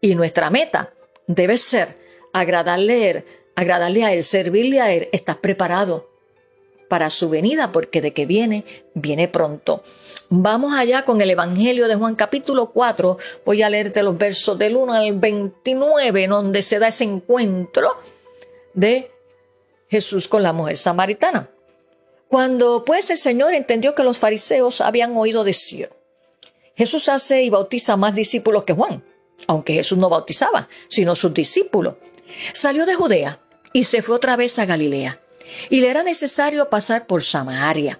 y 0.00 0.14
nuestra 0.14 0.50
meta 0.50 0.92
debe 1.26 1.58
ser 1.58 1.96
agradarle 2.32 2.92
a 2.92 3.10
Él, 3.10 3.24
agradarle 3.56 4.04
a 4.04 4.12
Él, 4.12 4.24
servirle 4.24 4.80
a 4.80 4.92
Él. 4.92 5.08
Estás 5.12 5.36
preparado 5.36 6.10
para 6.88 7.10
su 7.10 7.28
venida 7.28 7.72
porque 7.72 8.00
de 8.00 8.12
que 8.12 8.26
viene, 8.26 8.64
viene 8.94 9.28
pronto. 9.28 9.82
Vamos 10.32 10.72
allá 10.74 11.04
con 11.04 11.20
el 11.20 11.30
Evangelio 11.30 11.88
de 11.88 11.96
Juan 11.96 12.14
capítulo 12.14 12.70
4. 12.70 13.18
Voy 13.44 13.62
a 13.64 13.68
leerte 13.68 14.00
los 14.04 14.16
versos 14.16 14.56
del 14.56 14.76
1 14.76 14.92
al 14.92 15.18
29, 15.18 16.28
donde 16.28 16.62
se 16.62 16.78
da 16.78 16.86
ese 16.86 17.02
encuentro 17.02 17.90
de 18.72 19.10
Jesús 19.88 20.28
con 20.28 20.44
la 20.44 20.52
mujer 20.52 20.76
samaritana. 20.76 21.50
Cuando 22.28 22.84
pues 22.84 23.10
el 23.10 23.18
Señor 23.18 23.54
entendió 23.54 23.96
que 23.96 24.04
los 24.04 24.18
fariseos 24.18 24.80
habían 24.80 25.16
oído 25.16 25.42
decir, 25.42 25.90
Jesús 26.76 27.08
hace 27.08 27.42
y 27.42 27.50
bautiza 27.50 27.96
más 27.96 28.14
discípulos 28.14 28.62
que 28.62 28.72
Juan, 28.72 29.04
aunque 29.48 29.74
Jesús 29.74 29.98
no 29.98 30.08
bautizaba, 30.08 30.68
sino 30.86 31.16
sus 31.16 31.34
discípulos. 31.34 31.96
Salió 32.52 32.86
de 32.86 32.94
Judea 32.94 33.40
y 33.72 33.82
se 33.82 34.00
fue 34.00 34.14
otra 34.14 34.36
vez 34.36 34.60
a 34.60 34.64
Galilea, 34.64 35.18
y 35.70 35.80
le 35.80 35.90
era 35.90 36.04
necesario 36.04 36.70
pasar 36.70 37.08
por 37.08 37.20
Samaria. 37.20 37.98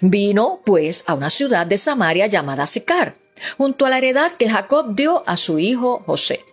Vino, 0.00 0.60
pues, 0.64 1.04
a 1.06 1.14
una 1.14 1.30
ciudad 1.30 1.66
de 1.66 1.78
Samaria 1.78 2.26
llamada 2.26 2.66
Sicar, 2.66 3.16
junto 3.58 3.86
a 3.86 3.90
la 3.90 3.98
heredad 3.98 4.32
que 4.32 4.48
Jacob 4.48 4.94
dio 4.94 5.24
a 5.26 5.36
su 5.36 5.58
hijo 5.58 6.02
José. 6.06 6.44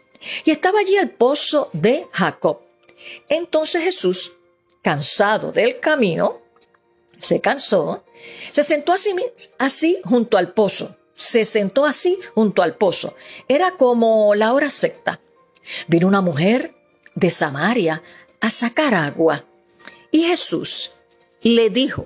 Y 0.45 0.51
estaba 0.51 0.79
allí 0.79 0.95
el 0.95 1.11
pozo 1.11 1.69
de 1.73 2.07
Jacob. 2.11 2.61
Entonces 3.29 3.83
Jesús, 3.83 4.33
cansado 4.81 5.51
del 5.51 5.79
camino, 5.79 6.41
se 7.19 7.39
cansó, 7.41 8.03
se 8.51 8.63
sentó 8.63 8.93
así, 8.93 9.13
así 9.57 9.99
junto 10.03 10.37
al 10.37 10.53
pozo. 10.53 10.95
Se 11.15 11.43
sentó 11.43 11.85
así 11.85 12.17
junto 12.33 12.61
al 12.63 12.75
pozo. 12.75 13.13
Era 13.47 13.71
como 13.71 14.35
la 14.35 14.53
hora 14.53 14.69
secta. 14.69 15.19
Vino 15.87 16.07
una 16.07 16.21
mujer 16.21 16.73
de 17.15 17.29
Samaria 17.29 18.01
a 18.39 18.49
sacar 18.49 18.95
agua. 18.95 19.43
Y 20.11 20.23
Jesús 20.23 20.93
le 21.41 21.69
dijo, 21.69 22.05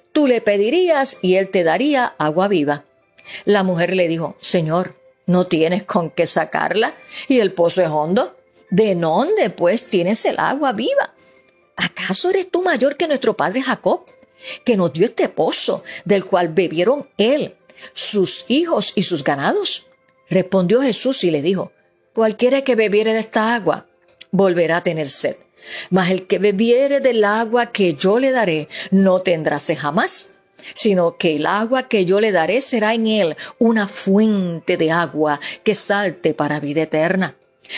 tú 0.11 0.27
le 0.27 0.41
pedirías 0.41 1.17
y 1.21 1.35
él 1.35 1.49
te 1.49 1.63
daría 1.63 2.15
agua 2.17 2.47
viva. 2.47 2.85
La 3.45 3.63
mujer 3.63 3.95
le 3.95 4.07
dijo, 4.07 4.35
Señor, 4.41 4.95
¿no 5.25 5.47
tienes 5.47 5.83
con 5.83 6.09
qué 6.09 6.27
sacarla? 6.27 6.95
¿Y 7.27 7.39
el 7.39 7.53
pozo 7.53 7.81
es 7.81 7.89
hondo? 7.89 8.35
¿De 8.69 8.95
dónde, 8.95 9.49
pues, 9.49 9.87
tienes 9.87 10.25
el 10.25 10.39
agua 10.39 10.73
viva? 10.73 11.13
¿Acaso 11.75 12.29
eres 12.29 12.49
tú 12.49 12.61
mayor 12.61 12.97
que 12.97 13.07
nuestro 13.07 13.35
padre 13.35 13.61
Jacob, 13.61 14.05
que 14.65 14.77
nos 14.77 14.93
dio 14.93 15.05
este 15.05 15.29
pozo, 15.29 15.83
del 16.05 16.25
cual 16.25 16.49
bebieron 16.49 17.09
él, 17.17 17.55
sus 17.93 18.45
hijos 18.47 18.93
y 18.95 19.03
sus 19.03 19.23
ganados? 19.23 19.87
Respondió 20.29 20.81
Jesús 20.81 21.23
y 21.23 21.31
le 21.31 21.41
dijo, 21.41 21.71
Cualquiera 22.13 22.63
que 22.63 22.75
bebiere 22.75 23.13
de 23.13 23.19
esta 23.19 23.55
agua, 23.55 23.87
volverá 24.31 24.77
a 24.77 24.83
tener 24.83 25.09
sed. 25.09 25.37
Mas 25.89 26.09
el 26.11 26.27
que 26.27 26.39
bebiere 26.39 26.99
del 26.99 27.23
agua 27.23 27.67
que 27.67 27.93
yo 27.93 28.19
le 28.19 28.31
daré, 28.31 28.67
no 28.91 29.19
tendrá 29.19 29.59
sed 29.59 29.77
jamás, 29.77 30.33
sino 30.73 31.17
que 31.17 31.35
el 31.35 31.45
agua 31.45 31.87
que 31.87 32.05
yo 32.05 32.19
le 32.19 32.31
daré 32.31 32.61
será 32.61 32.93
en 32.93 33.07
él 33.07 33.35
una 33.59 33.87
fuente 33.87 34.77
de 34.77 34.91
agua 34.91 35.39
que 35.63 35.75
salte 35.75 36.33
para 36.33 36.59
vida 36.59 36.83
eterna. 36.83 37.35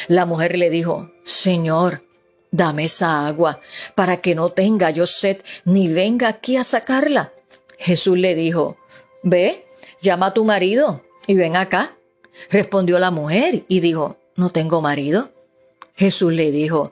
La 0.08 0.26
mujer 0.26 0.58
le 0.58 0.70
dijo, 0.70 1.12
Señor, 1.24 2.04
dame 2.52 2.86
esa 2.86 3.28
agua 3.28 3.60
para 3.96 4.18
que 4.18 4.36
no 4.36 4.50
tenga 4.50 4.92
yo 4.92 5.08
sed 5.08 5.42
ni 5.66 5.88
venga 5.88 6.28
aquí 6.28 6.58
a 6.58 6.64
sacarla. 6.64 7.34
Jesús 7.78 8.18
le 8.18 8.36
dijo, 8.36 8.78
Ve, 9.24 9.66
llama 10.02 10.28
a 10.28 10.34
tu 10.34 10.46
marido 10.46 11.04
y 11.28 11.36
ven 11.36 11.56
acá. 11.56 11.96
Respondió 12.50 13.00
la 13.00 13.12
mujer 13.12 13.64
y 13.68 13.80
dijo, 13.80 14.18
No 14.36 14.52
tengo 14.52 14.82
marido. 14.82 15.32
Jesús 15.96 16.34
le 16.34 16.52
dijo, 16.52 16.92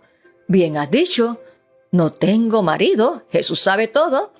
Bien 0.51 0.75
has 0.75 0.91
dicho, 0.91 1.39
no 1.91 2.11
tengo 2.11 2.61
marido. 2.61 3.23
Jesús 3.31 3.61
sabe 3.61 3.87
todo. 3.87 4.33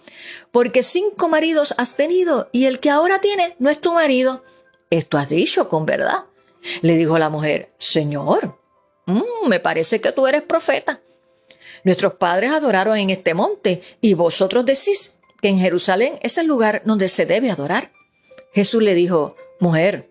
Porque 0.51 0.84
cinco 0.84 1.30
maridos 1.30 1.74
has 1.77 1.96
tenido 1.96 2.50
y 2.51 2.65
el 2.65 2.82
que 2.82 2.89
ahora 2.89 3.22
tiene 3.22 3.56
no 3.60 3.70
es 3.70 3.80
tu 3.80 3.94
marido. 3.94 4.44
Esto 4.89 5.18
has 5.18 5.30
dicho 5.30 5.70
con 5.70 5.86
verdad. 5.86 6.25
Le 6.82 6.98
dijo 6.98 7.18
la 7.18 7.30
mujer, 7.30 7.70
Señor, 7.77 8.60
mm, 9.06 9.48
me 9.48 9.62
parece 9.62 10.01
que 10.01 10.12
tú 10.12 10.27
eres 10.27 10.41
profeta. 10.41 11.00
Nuestros 11.86 12.15
padres 12.15 12.51
adoraron 12.51 12.98
en 12.98 13.10
este 13.10 13.34
monte 13.34 13.82
y 14.01 14.13
vosotros 14.13 14.65
decís 14.65 15.18
que 15.41 15.48
en 15.48 15.60
Jerusalén 15.60 16.20
es 16.22 16.38
el 16.38 16.46
lugar 16.46 16.82
donde 16.84 17.08
se 17.08 17.25
debe 17.25 17.51
adorar. 17.51 17.94
Jesús 18.51 18.84
le 18.84 18.96
dijo, 18.96 19.38
mujer, 19.62 20.11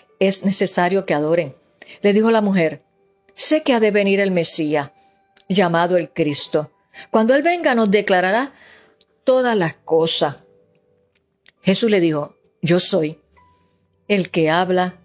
es 0.21 0.45
necesario 0.45 1.05
que 1.05 1.15
adoren. 1.15 1.55
Le 2.01 2.13
dijo 2.13 2.29
la 2.31 2.41
mujer, 2.41 2.83
sé 3.33 3.63
que 3.63 3.73
ha 3.73 3.79
de 3.79 3.91
venir 3.91 4.19
el 4.19 4.31
Mesías, 4.31 4.91
llamado 5.49 5.97
el 5.97 6.11
Cristo. 6.11 6.71
Cuando 7.09 7.33
Él 7.33 7.41
venga 7.41 7.73
nos 7.73 7.89
declarará 7.89 8.53
todas 9.23 9.57
las 9.57 9.73
cosas. 9.73 10.37
Jesús 11.63 11.89
le 11.89 11.99
dijo, 11.99 12.37
yo 12.61 12.79
soy 12.79 13.19
el 14.07 14.29
que 14.29 14.49
habla 14.49 14.95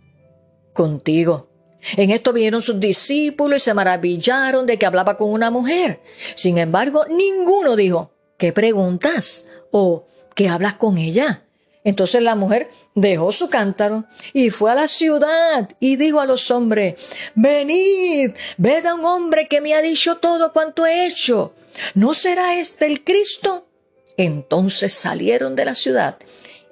contigo. 0.74 1.48
En 1.96 2.10
esto 2.10 2.32
vinieron 2.32 2.60
sus 2.60 2.78
discípulos 2.78 3.62
y 3.62 3.64
se 3.64 3.74
maravillaron 3.74 4.66
de 4.66 4.78
que 4.78 4.86
hablaba 4.86 5.16
con 5.16 5.30
una 5.30 5.50
mujer. 5.50 6.02
Sin 6.34 6.58
embargo, 6.58 7.06
ninguno 7.08 7.74
dijo, 7.74 8.12
¿qué 8.36 8.52
preguntas? 8.52 9.46
o 9.70 10.06
¿qué 10.34 10.48
hablas 10.48 10.74
con 10.74 10.98
ella? 10.98 11.45
Entonces 11.86 12.20
la 12.20 12.34
mujer 12.34 12.68
dejó 12.96 13.30
su 13.30 13.48
cántaro 13.48 14.06
y 14.32 14.50
fue 14.50 14.72
a 14.72 14.74
la 14.74 14.88
ciudad 14.88 15.70
y 15.78 15.94
dijo 15.94 16.18
a 16.18 16.26
los 16.26 16.50
hombres, 16.50 16.96
venid, 17.36 18.32
ved 18.56 18.84
a 18.86 18.94
un 18.94 19.04
hombre 19.04 19.46
que 19.46 19.60
me 19.60 19.72
ha 19.72 19.80
dicho 19.80 20.16
todo 20.16 20.52
cuanto 20.52 20.84
he 20.84 21.06
hecho. 21.06 21.54
¿No 21.94 22.12
será 22.12 22.58
este 22.58 22.86
el 22.86 23.04
Cristo? 23.04 23.68
Entonces 24.16 24.94
salieron 24.94 25.54
de 25.54 25.64
la 25.64 25.76
ciudad 25.76 26.16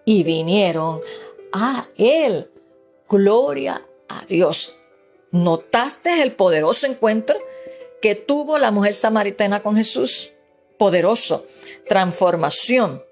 y 0.04 0.24
vinieron 0.24 0.98
a 1.52 1.86
él. 1.96 2.50
Gloria 3.08 3.82
a 4.08 4.24
Dios. 4.26 4.80
¿Notaste 5.30 6.22
el 6.22 6.32
poderoso 6.32 6.88
encuentro 6.88 7.36
que 8.02 8.16
tuvo 8.16 8.58
la 8.58 8.72
mujer 8.72 8.94
samaritana 8.94 9.62
con 9.62 9.76
Jesús? 9.76 10.32
Poderoso. 10.76 11.46
Transformación, 11.88 13.04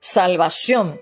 salvación. 0.00 0.98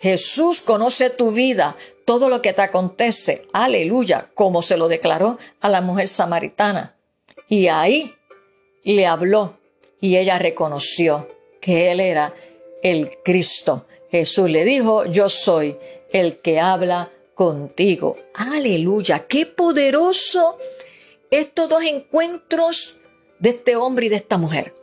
Jesús 0.00 0.62
conoce 0.62 1.10
tu 1.10 1.30
vida, 1.30 1.76
todo 2.06 2.30
lo 2.30 2.40
que 2.40 2.54
te 2.54 2.62
acontece. 2.62 3.46
Aleluya, 3.52 4.30
como 4.34 4.62
se 4.62 4.78
lo 4.78 4.88
declaró 4.88 5.38
a 5.60 5.68
la 5.68 5.82
mujer 5.82 6.08
samaritana. 6.08 6.96
Y 7.48 7.68
ahí 7.68 8.14
le 8.82 9.06
habló 9.06 9.58
y 10.00 10.16
ella 10.16 10.38
reconoció 10.38 11.28
que 11.60 11.92
él 11.92 12.00
era 12.00 12.32
el 12.82 13.18
Cristo. 13.22 13.86
Jesús 14.10 14.50
le 14.50 14.64
dijo, 14.64 15.04
yo 15.04 15.28
soy 15.28 15.76
el 16.10 16.40
que 16.40 16.58
habla 16.58 17.10
contigo. 17.34 18.16
Aleluya, 18.34 19.26
qué 19.26 19.44
poderoso 19.44 20.56
estos 21.30 21.68
dos 21.68 21.82
encuentros 21.84 22.96
de 23.38 23.50
este 23.50 23.76
hombre 23.76 24.06
y 24.06 24.08
de 24.08 24.16
esta 24.16 24.38
mujer. 24.38 24.74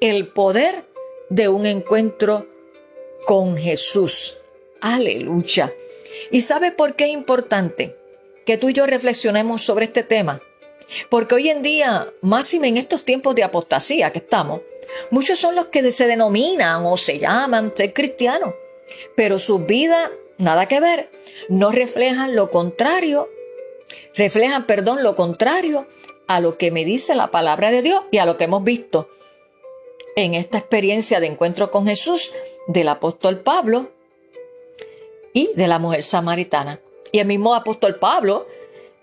El 0.00 0.28
poder 0.28 0.86
de 1.28 1.48
un 1.48 1.66
encuentro 1.66 2.46
con 3.26 3.56
Jesús. 3.56 4.38
Aleluya. 4.80 5.72
¿Y 6.30 6.42
sabe 6.42 6.72
por 6.72 6.94
qué 6.94 7.04
es 7.04 7.10
importante 7.10 7.96
que 8.44 8.56
tú 8.56 8.68
y 8.68 8.72
yo 8.72 8.86
reflexionemos 8.86 9.62
sobre 9.62 9.86
este 9.86 10.02
tema? 10.02 10.40
Porque 11.08 11.34
hoy 11.34 11.48
en 11.48 11.62
día, 11.62 12.12
más 12.20 12.52
en 12.52 12.76
estos 12.76 13.04
tiempos 13.04 13.34
de 13.34 13.44
apostasía 13.44 14.12
que 14.12 14.18
estamos, 14.18 14.60
muchos 15.10 15.38
son 15.38 15.54
los 15.54 15.66
que 15.66 15.90
se 15.92 16.06
denominan 16.06 16.84
o 16.84 16.96
se 16.96 17.18
llaman 17.18 17.72
ser 17.74 17.92
cristianos, 17.92 18.54
pero 19.16 19.38
su 19.38 19.60
vida 19.60 20.10
nada 20.38 20.66
que 20.66 20.80
ver, 20.80 21.10
no 21.48 21.70
reflejan 21.70 22.34
lo 22.36 22.50
contrario, 22.50 23.30
reflejan, 24.14 24.66
perdón, 24.66 25.02
lo 25.02 25.14
contrario 25.14 25.86
a 26.26 26.40
lo 26.40 26.58
que 26.58 26.70
me 26.70 26.84
dice 26.84 27.14
la 27.14 27.30
palabra 27.30 27.70
de 27.70 27.82
Dios 27.82 28.02
y 28.10 28.18
a 28.18 28.26
lo 28.26 28.36
que 28.36 28.44
hemos 28.44 28.64
visto 28.64 29.08
en 30.16 30.34
esta 30.34 30.58
experiencia 30.58 31.20
de 31.20 31.28
encuentro 31.28 31.70
con 31.70 31.86
Jesús 31.86 32.32
del 32.66 32.88
apóstol 32.88 33.40
Pablo 33.40 33.90
y 35.32 35.50
de 35.54 35.66
la 35.66 35.78
mujer 35.78 36.02
samaritana. 36.02 36.80
Y 37.10 37.18
el 37.18 37.26
mismo 37.26 37.54
apóstol 37.54 37.96
Pablo, 37.96 38.46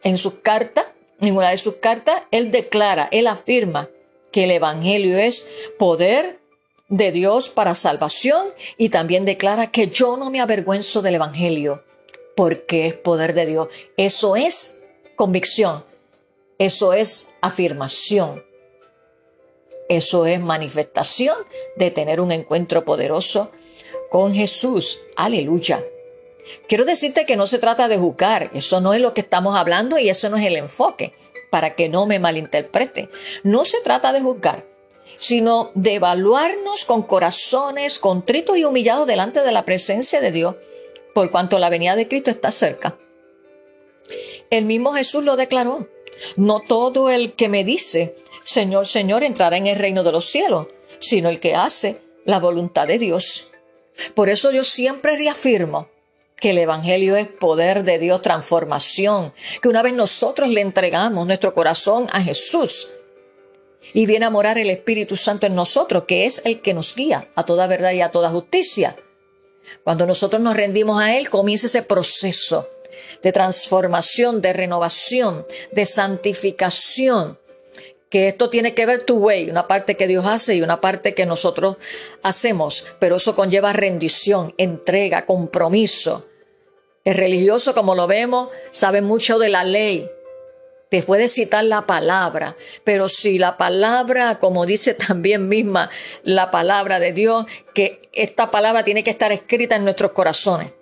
en 0.03 0.17
sus 0.17 0.35
cartas, 0.35 0.85
en 1.19 1.35
una 1.35 1.49
de 1.49 1.57
sus 1.57 1.75
cartas, 1.75 2.23
él 2.31 2.51
declara, 2.51 3.07
él 3.11 3.27
afirma 3.27 3.89
que 4.31 4.45
el 4.45 4.51
Evangelio 4.51 5.17
es 5.17 5.49
poder 5.77 6.39
de 6.87 7.11
Dios 7.11 7.49
para 7.49 7.75
salvación 7.75 8.47
y 8.77 8.89
también 8.89 9.25
declara 9.25 9.71
que 9.71 9.87
yo 9.87 10.17
no 10.17 10.29
me 10.29 10.41
avergüenzo 10.41 11.01
del 11.01 11.15
Evangelio 11.15 11.83
porque 12.35 12.87
es 12.87 12.93
poder 12.93 13.33
de 13.33 13.45
Dios. 13.45 13.67
Eso 13.97 14.35
es 14.35 14.77
convicción, 15.15 15.83
eso 16.57 16.93
es 16.93 17.31
afirmación, 17.41 18.43
eso 19.89 20.27
es 20.27 20.39
manifestación 20.39 21.35
de 21.75 21.89
tener 21.89 22.21
un 22.21 22.31
encuentro 22.31 22.85
poderoso 22.85 23.51
con 24.09 24.33
Jesús. 24.33 25.01
Aleluya. 25.15 25.83
Quiero 26.67 26.85
decirte 26.85 27.25
que 27.25 27.35
no 27.35 27.47
se 27.47 27.59
trata 27.59 27.87
de 27.87 27.97
juzgar, 27.97 28.49
eso 28.53 28.81
no 28.81 28.93
es 28.93 29.01
lo 29.01 29.13
que 29.13 29.21
estamos 29.21 29.55
hablando 29.55 29.97
y 29.97 30.09
eso 30.09 30.29
no 30.29 30.37
es 30.37 30.45
el 30.45 30.55
enfoque, 30.55 31.13
para 31.49 31.75
que 31.75 31.89
no 31.89 32.05
me 32.05 32.19
malinterprete. 32.19 33.09
No 33.43 33.65
se 33.65 33.81
trata 33.81 34.13
de 34.13 34.21
juzgar, 34.21 34.65
sino 35.17 35.71
de 35.73 35.95
evaluarnos 35.95 36.85
con 36.85 37.03
corazones 37.03 37.99
contritos 37.99 38.57
y 38.57 38.65
humillados 38.65 39.07
delante 39.07 39.41
de 39.41 39.51
la 39.51 39.65
presencia 39.65 40.21
de 40.21 40.31
Dios, 40.31 40.55
por 41.13 41.31
cuanto 41.31 41.59
la 41.59 41.69
venida 41.69 41.95
de 41.95 42.07
Cristo 42.07 42.31
está 42.31 42.51
cerca. 42.51 42.97
el 44.49 44.65
mismo 44.65 44.93
Jesús 44.93 45.23
lo 45.23 45.35
declaró. 45.35 45.87
No 46.35 46.59
todo 46.59 47.09
el 47.09 47.33
que 47.33 47.47
me 47.47 47.63
dice, 47.63 48.15
Señor, 48.43 48.87
Señor, 48.87 49.23
entrará 49.23 49.57
en 49.57 49.67
el 49.67 49.77
reino 49.77 50.03
de 50.03 50.11
los 50.11 50.25
cielos, 50.25 50.67
sino 50.99 51.29
el 51.29 51.39
que 51.39 51.55
hace 51.55 52.01
la 52.25 52.39
voluntad 52.39 52.87
de 52.87 52.97
Dios. 52.97 53.51
Por 54.15 54.29
eso 54.29 54.51
yo 54.51 54.63
siempre 54.63 55.17
reafirmo 55.17 55.89
que 56.39 56.51
el 56.51 56.57
Evangelio 56.57 57.17
es 57.17 57.27
poder 57.27 57.83
de 57.83 57.99
Dios, 57.99 58.21
transformación, 58.21 59.33
que 59.61 59.67
una 59.67 59.81
vez 59.81 59.93
nosotros 59.93 60.49
le 60.49 60.61
entregamos 60.61 61.27
nuestro 61.27 61.53
corazón 61.53 62.07
a 62.11 62.21
Jesús 62.21 62.89
y 63.93 64.05
viene 64.05 64.25
a 64.25 64.29
morar 64.29 64.57
el 64.57 64.69
Espíritu 64.69 65.15
Santo 65.15 65.47
en 65.47 65.55
nosotros, 65.55 66.03
que 66.07 66.25
es 66.25 66.41
el 66.45 66.61
que 66.61 66.73
nos 66.73 66.95
guía 66.95 67.29
a 67.35 67.45
toda 67.45 67.67
verdad 67.67 67.91
y 67.91 68.01
a 68.01 68.11
toda 68.11 68.29
justicia. 68.29 68.95
Cuando 69.83 70.05
nosotros 70.05 70.41
nos 70.41 70.55
rendimos 70.55 71.01
a 71.01 71.15
Él, 71.17 71.29
comienza 71.29 71.67
ese 71.67 71.83
proceso 71.83 72.67
de 73.21 73.31
transformación, 73.31 74.41
de 74.41 74.53
renovación, 74.53 75.45
de 75.71 75.85
santificación, 75.85 77.37
que 78.09 78.27
esto 78.27 78.49
tiene 78.49 78.73
que 78.73 78.85
ver 78.85 79.05
tu 79.05 79.17
way, 79.17 79.49
una 79.49 79.67
parte 79.67 79.95
que 79.95 80.07
Dios 80.07 80.25
hace 80.25 80.55
y 80.55 80.61
una 80.61 80.81
parte 80.81 81.13
que 81.13 81.25
nosotros 81.25 81.77
hacemos, 82.23 82.85
pero 82.99 83.17
eso 83.17 83.35
conlleva 83.35 83.71
rendición, 83.71 84.53
entrega, 84.57 85.25
compromiso. 85.25 86.25
El 87.05 87.15
religioso, 87.15 87.73
como 87.73 87.95
lo 87.95 88.07
vemos, 88.07 88.49
sabe 88.71 89.01
mucho 89.01 89.37
de 89.39 89.49
la 89.49 89.63
ley, 89.63 90.09
te 90.89 91.03
puede 91.03 91.29
citar 91.29 91.63
la 91.65 91.83
palabra, 91.83 92.55
pero 92.83 93.09
si 93.09 93.37
la 93.37 93.57
palabra, 93.57 94.39
como 94.39 94.65
dice 94.65 94.93
también 95.07 95.47
misma 95.47 95.89
la 96.23 96.49
palabra 96.49 96.99
de 96.99 97.13
Dios, 97.13 97.45
que 97.75 98.09
esta 98.11 98.49
palabra 98.49 98.83
tiene 98.83 99.03
que 99.03 99.11
estar 99.11 99.31
escrita 99.31 99.75
en 99.75 99.83
nuestros 99.83 100.11
corazones. 100.11 100.78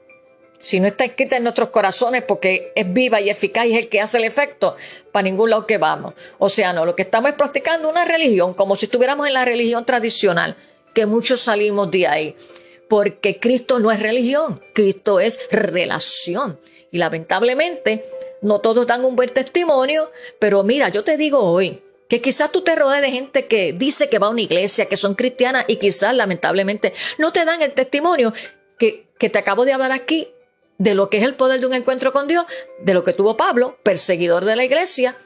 Si 0.60 0.80
no 0.80 0.88
está 0.88 1.06
escrita 1.06 1.38
en 1.38 1.43
nuestros 1.43 1.70
corazones 1.70 2.24
porque 2.24 2.72
es 2.76 2.91
viva 2.91 3.22
y 3.22 3.30
eficaz 3.30 3.67
y 3.67 3.74
es 3.74 3.86
el 3.86 3.89
que 3.89 4.02
hace 4.02 4.17
el 4.17 4.24
efecto, 4.24 4.76
para 5.12 5.24
ningún 5.24 5.52
lado 5.52 5.67
que 5.67 5.78
vamos. 5.78 6.13
O 6.39 6.50
sea, 6.50 6.74
no, 6.74 6.86
lo 6.86 6.96
que 6.96 7.04
estamos 7.04 7.30
es 7.30 7.38
practicando 7.38 7.89
una 7.89 8.06
religión, 8.06 8.54
como 8.54 8.76
si 8.76 8.86
estuviéramos 8.86 9.28
en 9.28 9.34
la 9.34 9.46
religión 9.46 9.86
tradicional, 9.86 10.56
que 10.93 11.06
muchos 11.06 11.41
salimos 11.41 11.91
de 11.91 12.08
ahí. 12.08 12.36
Porque 12.89 13.39
Cristo 13.39 13.80
no 13.80 13.91
es 13.91 14.02
religión, 14.02 14.60
Cristo 14.74 15.20
es 15.20 15.39
relación. 15.52 16.60
Y 16.91 16.98
lamentablemente, 16.98 18.06
no 18.41 18.60
todos 18.60 18.88
dan 18.88 19.06
un 19.06 19.15
buen 19.15 19.30
testimonio, 19.30 20.12
pero 20.39 20.63
mira, 20.63 20.89
yo 20.89 21.04
te 21.04 21.17
digo 21.17 21.39
hoy, 21.39 21.84
que 22.08 22.22
quizás 22.22 22.52
tú 22.52 22.62
te 22.62 22.76
rodees 22.76 23.02
de 23.02 23.12
gente 23.12 23.46
que 23.46 23.74
dice 23.74 24.10
que 24.10 24.20
va 24.20 24.28
a 24.28 24.32
una 24.32 24.41
iglesia, 24.41 24.86
que 24.86 24.98
son 24.98 25.15
cristianas 25.15 25.65
y 25.67 25.76
quizás 25.76 26.15
lamentablemente 26.15 26.93
no 27.17 27.34
te 27.34 27.43
dan 27.43 27.62
el 27.62 27.74
testimonio 27.74 28.34
que, 28.80 29.08
que 29.20 29.30
te 29.30 29.39
acabo 29.39 29.65
de 29.65 29.74
hablar 29.74 29.91
aquí 29.91 30.30
de 30.78 30.96
lo 30.96 31.10
que 31.10 31.18
es 31.18 31.24
el 31.24 31.36
poder 31.36 31.60
de 31.60 31.66
un 31.66 31.74
encuentro 31.74 32.12
con 32.12 32.28
Dios, 32.28 32.46
de 32.80 32.94
lo 32.94 33.04
que 33.04 33.13
tuvo 33.13 33.38
Pablo, 33.38 33.78
perseguidor 33.84 34.46
de 34.46 34.56
la 34.56 34.63
iglesia, 34.63 35.18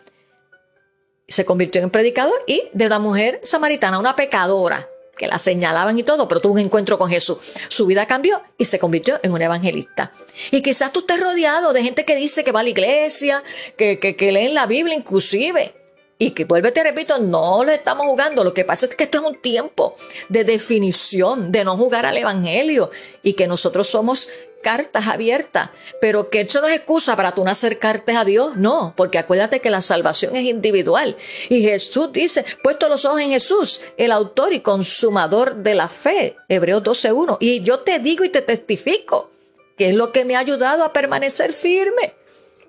se 1.27 1.45
convirtió 1.45 1.81
en 1.81 1.89
predicador 1.89 2.35
y 2.47 2.63
de 2.73 2.85
una 2.85 2.99
mujer 2.99 3.39
samaritana, 3.43 3.99
una 3.99 4.15
pecadora, 4.15 4.87
que 5.17 5.27
la 5.27 5.39
señalaban 5.39 5.97
y 5.97 6.03
todo, 6.03 6.27
pero 6.27 6.41
tuvo 6.41 6.53
un 6.53 6.59
encuentro 6.59 6.97
con 6.97 7.09
Jesús. 7.09 7.37
Su 7.69 7.85
vida 7.85 8.05
cambió 8.05 8.41
y 8.57 8.65
se 8.65 8.79
convirtió 8.79 9.19
en 9.23 9.31
un 9.31 9.41
evangelista. 9.41 10.11
Y 10.49 10.61
quizás 10.61 10.91
tú 10.91 11.01
estés 11.01 11.19
rodeado 11.19 11.73
de 11.73 11.83
gente 11.83 12.05
que 12.05 12.15
dice 12.15 12.43
que 12.43 12.51
va 12.51 12.61
a 12.61 12.63
la 12.63 12.69
iglesia, 12.69 13.43
que, 13.77 13.99
que, 13.99 14.15
que 14.15 14.31
leen 14.31 14.53
la 14.53 14.65
Biblia 14.65 14.95
inclusive. 14.95 15.80
Y 16.21 16.31
que 16.31 16.45
vuelve, 16.45 16.71
te 16.71 16.83
repito, 16.83 17.17
no 17.17 17.63
lo 17.63 17.71
estamos 17.71 18.05
jugando. 18.05 18.43
Lo 18.43 18.53
que 18.53 18.63
pasa 18.63 18.85
es 18.85 18.93
que 18.93 19.05
este 19.05 19.17
es 19.17 19.23
un 19.23 19.41
tiempo 19.41 19.95
de 20.29 20.43
definición, 20.43 21.51
de 21.51 21.65
no 21.65 21.75
jugar 21.75 22.05
al 22.05 22.15
Evangelio 22.15 22.91
y 23.23 23.33
que 23.33 23.47
nosotros 23.47 23.87
somos 23.87 24.27
cartas 24.61 25.07
abiertas, 25.07 25.71
pero 25.99 26.29
que 26.29 26.41
eso 26.41 26.61
no 26.61 26.67
es 26.67 26.75
excusa 26.75 27.15
para 27.15 27.31
tú 27.31 27.43
no 27.43 27.49
acercarte 27.49 28.15
a 28.15 28.23
Dios, 28.23 28.55
no, 28.55 28.93
porque 28.95 29.17
acuérdate 29.17 29.61
que 29.61 29.71
la 29.71 29.81
salvación 29.81 30.35
es 30.35 30.43
individual. 30.43 31.17
Y 31.49 31.63
Jesús 31.63 32.13
dice, 32.13 32.45
puesto 32.61 32.87
los 32.87 33.03
ojos 33.03 33.21
en 33.21 33.31
Jesús, 33.31 33.81
el 33.97 34.11
autor 34.11 34.53
y 34.53 34.59
consumador 34.59 35.55
de 35.55 35.73
la 35.73 35.87
fe, 35.87 36.35
Hebreos 36.49 36.83
12.1. 36.83 37.37
Y 37.39 37.63
yo 37.63 37.79
te 37.79 37.97
digo 37.97 38.23
y 38.23 38.29
te 38.29 38.43
testifico 38.43 39.31
que 39.75 39.89
es 39.89 39.95
lo 39.95 40.11
que 40.11 40.23
me 40.23 40.35
ha 40.35 40.39
ayudado 40.39 40.83
a 40.83 40.93
permanecer 40.93 41.51
firme 41.51 42.13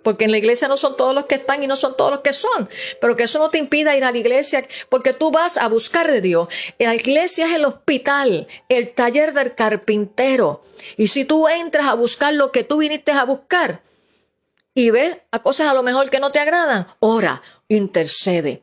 porque 0.02 0.24
en 0.24 0.30
la 0.30 0.38
iglesia 0.38 0.68
no 0.68 0.76
son 0.76 0.96
todos 0.96 1.14
los 1.14 1.26
que 1.26 1.36
están 1.36 1.62
y 1.62 1.66
no 1.66 1.76
son 1.76 1.96
todos 1.96 2.10
los 2.10 2.20
que 2.20 2.32
son, 2.32 2.68
pero 3.00 3.16
que 3.16 3.24
eso 3.24 3.38
no 3.38 3.50
te 3.50 3.58
impida 3.58 3.96
ir 3.96 4.04
a 4.04 4.12
la 4.12 4.18
iglesia, 4.18 4.66
porque 4.88 5.12
tú 5.12 5.30
vas 5.30 5.56
a 5.56 5.68
buscar 5.68 6.10
de 6.10 6.20
Dios. 6.20 6.48
La 6.78 6.94
iglesia 6.94 7.46
es 7.46 7.54
el 7.54 7.64
hospital, 7.64 8.46
el 8.68 8.94
taller 8.94 9.32
del 9.32 9.54
carpintero. 9.54 10.62
Y 10.96 11.08
si 11.08 11.24
tú 11.24 11.48
entras 11.48 11.86
a 11.86 11.94
buscar 11.94 12.34
lo 12.34 12.52
que 12.52 12.64
tú 12.64 12.78
viniste 12.78 13.12
a 13.12 13.24
buscar 13.24 13.82
y 14.74 14.90
ves 14.90 15.18
a 15.30 15.40
cosas 15.40 15.68
a 15.68 15.74
lo 15.74 15.82
mejor 15.82 16.10
que 16.10 16.20
no 16.20 16.32
te 16.32 16.38
agradan, 16.38 16.86
ora, 17.00 17.42
intercede 17.68 18.62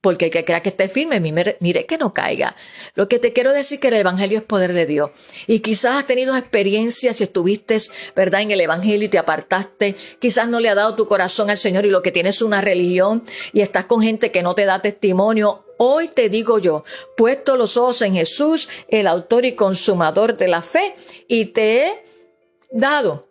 porque 0.00 0.26
el 0.26 0.30
que 0.30 0.44
crea 0.44 0.62
que 0.62 0.70
esté 0.70 0.88
firme, 0.88 1.20
mire, 1.20 1.86
que 1.86 1.98
no 1.98 2.14
caiga. 2.14 2.56
Lo 2.94 3.08
que 3.08 3.18
te 3.18 3.32
quiero 3.32 3.52
decir 3.52 3.76
es 3.76 3.80
que 3.82 3.88
el 3.88 3.94
Evangelio 3.94 4.38
es 4.38 4.44
poder 4.44 4.72
de 4.72 4.86
Dios. 4.86 5.10
Y 5.46 5.60
quizás 5.60 5.96
has 5.96 6.06
tenido 6.06 6.36
experiencias 6.36 7.20
y 7.20 7.24
estuviste, 7.24 7.76
¿verdad?, 8.16 8.40
en 8.40 8.50
el 8.50 8.60
Evangelio 8.62 9.06
y 9.06 9.10
te 9.10 9.18
apartaste. 9.18 9.96
Quizás 10.18 10.48
no 10.48 10.58
le 10.58 10.70
ha 10.70 10.74
dado 10.74 10.96
tu 10.96 11.06
corazón 11.06 11.50
al 11.50 11.58
Señor 11.58 11.84
y 11.84 11.90
lo 11.90 12.00
que 12.00 12.12
tienes 12.12 12.36
es 12.36 12.42
una 12.42 12.62
religión 12.62 13.24
y 13.52 13.60
estás 13.60 13.84
con 13.84 14.00
gente 14.00 14.30
que 14.30 14.42
no 14.42 14.54
te 14.54 14.64
da 14.64 14.80
testimonio. 14.80 15.66
Hoy 15.76 16.08
te 16.08 16.28
digo 16.30 16.58
yo, 16.58 16.84
puesto 17.16 17.56
los 17.56 17.76
ojos 17.76 18.00
en 18.02 18.14
Jesús, 18.14 18.68
el 18.88 19.06
autor 19.06 19.44
y 19.44 19.54
consumador 19.54 20.36
de 20.36 20.48
la 20.48 20.62
fe, 20.62 20.94
y 21.26 21.46
te 21.46 21.86
he 21.86 22.04
dado 22.70 23.28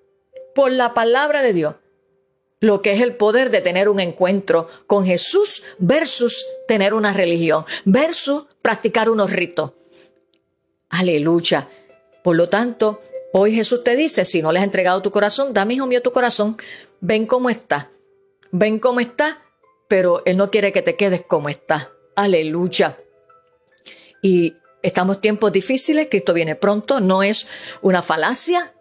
por 0.53 0.71
la 0.71 0.93
palabra 0.93 1.41
de 1.41 1.53
Dios 1.53 1.75
lo 2.59 2.81
que 2.81 2.91
es 2.91 3.01
el 3.01 3.15
poder 3.15 3.49
de 3.51 3.61
tener 3.61 3.89
un 3.89 3.99
encuentro 3.99 4.67
con 4.87 5.05
Jesús 5.05 5.63
versus 5.77 6.45
tener 6.67 6.93
una 6.93 7.13
religión, 7.13 7.65
versus 7.85 8.45
practicar 8.61 9.09
unos 9.09 9.31
ritos. 9.31 9.73
Aleluya. 10.89 11.67
Por 12.23 12.35
lo 12.35 12.49
tanto, 12.49 13.01
hoy 13.31 13.53
Jesús 13.53 13.83
te 13.83 13.95
dice, 13.95 14.25
si 14.25 14.41
no 14.41 14.51
le 14.51 14.59
has 14.59 14.65
entregado 14.65 15.01
tu 15.01 15.11
corazón, 15.11 15.53
dame, 15.53 15.75
hijo 15.75 15.87
mío, 15.87 16.01
tu 16.01 16.11
corazón, 16.11 16.57
ven 16.99 17.25
cómo 17.25 17.49
está, 17.49 17.91
ven 18.51 18.79
cómo 18.79 18.99
está, 18.99 19.41
pero 19.87 20.21
Él 20.25 20.37
no 20.37 20.51
quiere 20.51 20.71
que 20.71 20.81
te 20.81 20.95
quedes 20.95 21.21
como 21.21 21.47
está. 21.49 21.91
Aleluya. 22.15 22.97
Y 24.21 24.55
estamos 24.81 25.21
tiempos 25.21 25.53
difíciles, 25.53 26.07
Cristo 26.09 26.33
viene 26.33 26.55
pronto, 26.55 26.99
no 26.99 27.23
es 27.23 27.47
una 27.81 28.01
falacia, 28.01 28.73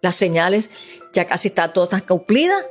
las 0.00 0.14
señales 0.14 0.70
ya 1.12 1.26
casi 1.26 1.48
están 1.48 1.72
todas 1.72 2.02
cumplidas, 2.02 2.64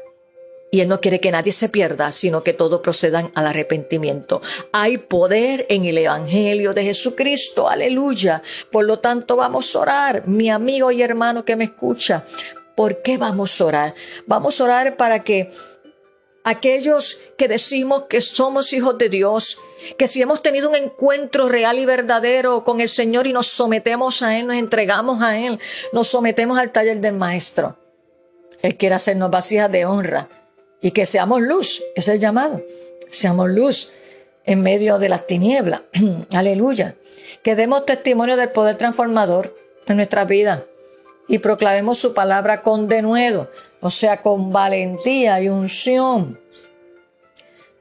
y 0.76 0.82
Él 0.82 0.90
no 0.90 1.00
quiere 1.00 1.22
que 1.22 1.32
nadie 1.32 1.54
se 1.54 1.70
pierda, 1.70 2.12
sino 2.12 2.44
que 2.44 2.52
todos 2.52 2.82
procedan 2.82 3.32
al 3.34 3.48
arrepentimiento. 3.48 4.42
Hay 4.74 4.98
poder 4.98 5.66
en 5.70 5.86
el 5.86 5.98
Evangelio 5.98 6.74
de 6.74 6.84
Jesucristo, 6.84 7.70
aleluya. 7.70 8.44
Por 8.74 8.84
lo 8.84 9.00
tanto, 9.00 9.38
vamos 9.38 9.74
a 9.74 9.80
orar, 9.80 10.28
mi 10.28 10.50
amigo 10.50 10.92
y 10.92 11.02
hermano 11.02 11.46
que 11.46 11.56
me 11.56 11.64
escucha. 11.64 12.26
¿Por 12.76 13.02
qué 13.02 13.18
vamos 13.18 13.62
a 13.62 13.66
orar? 13.66 13.96
Vamos 14.26 14.60
a 14.60 14.66
orar 14.66 14.98
para 14.98 15.24
que 15.24 15.50
aquellos 16.44 17.22
que 17.38 17.48
decimos 17.48 18.04
que 18.10 18.20
somos 18.20 18.74
hijos 18.74 18.98
de 18.98 19.08
Dios, 19.08 19.58
que 19.98 20.10
si 20.10 20.22
hemos 20.22 20.42
tenido 20.42 20.68
un 20.68 20.76
encuentro 20.76 21.48
real 21.48 21.80
y 21.80 21.86
verdadero 21.86 22.66
con 22.66 22.82
el 22.82 22.90
Señor 22.90 23.28
y 23.28 23.32
nos 23.32 23.48
sometemos 23.48 24.22
a 24.22 24.38
Él, 24.38 24.48
nos 24.48 24.58
entregamos 24.58 25.22
a 25.22 25.38
Él, 25.38 25.58
nos 25.94 26.10
sometemos 26.10 26.60
al 26.60 26.74
taller 26.74 27.00
del 27.00 27.14
Maestro. 27.14 27.78
Él 28.62 28.76
quiere 28.76 28.96
hacernos 28.96 29.32
vasijas 29.32 29.72
de 29.72 29.86
honra 29.86 30.28
y 30.86 30.92
que 30.92 31.08
seamos 31.08 31.42
luz, 31.42 31.84
es 31.96 32.08
el 32.10 32.20
llamado. 32.20 32.62
Seamos 33.10 33.50
luz 33.50 33.92
en 34.44 34.62
medio 34.62 35.00
de 35.00 35.10
las 35.10 35.26
tinieblas. 35.26 35.82
Aleluya. 36.32 36.94
Que 37.42 37.56
demos 37.56 37.88
testimonio 37.88 38.38
del 38.38 38.50
poder 38.50 38.78
transformador 38.78 39.58
en 39.88 39.98
nuestra 39.98 40.26
vida 40.26 40.64
y 41.28 41.40
proclamemos 41.40 41.98
su 41.98 42.14
palabra 42.14 42.62
con 42.62 42.88
denuedo, 42.88 43.50
o 43.82 43.90
sea, 43.90 44.22
con 44.22 44.54
valentía 44.54 45.42
y 45.42 45.50
unción. 45.50 46.40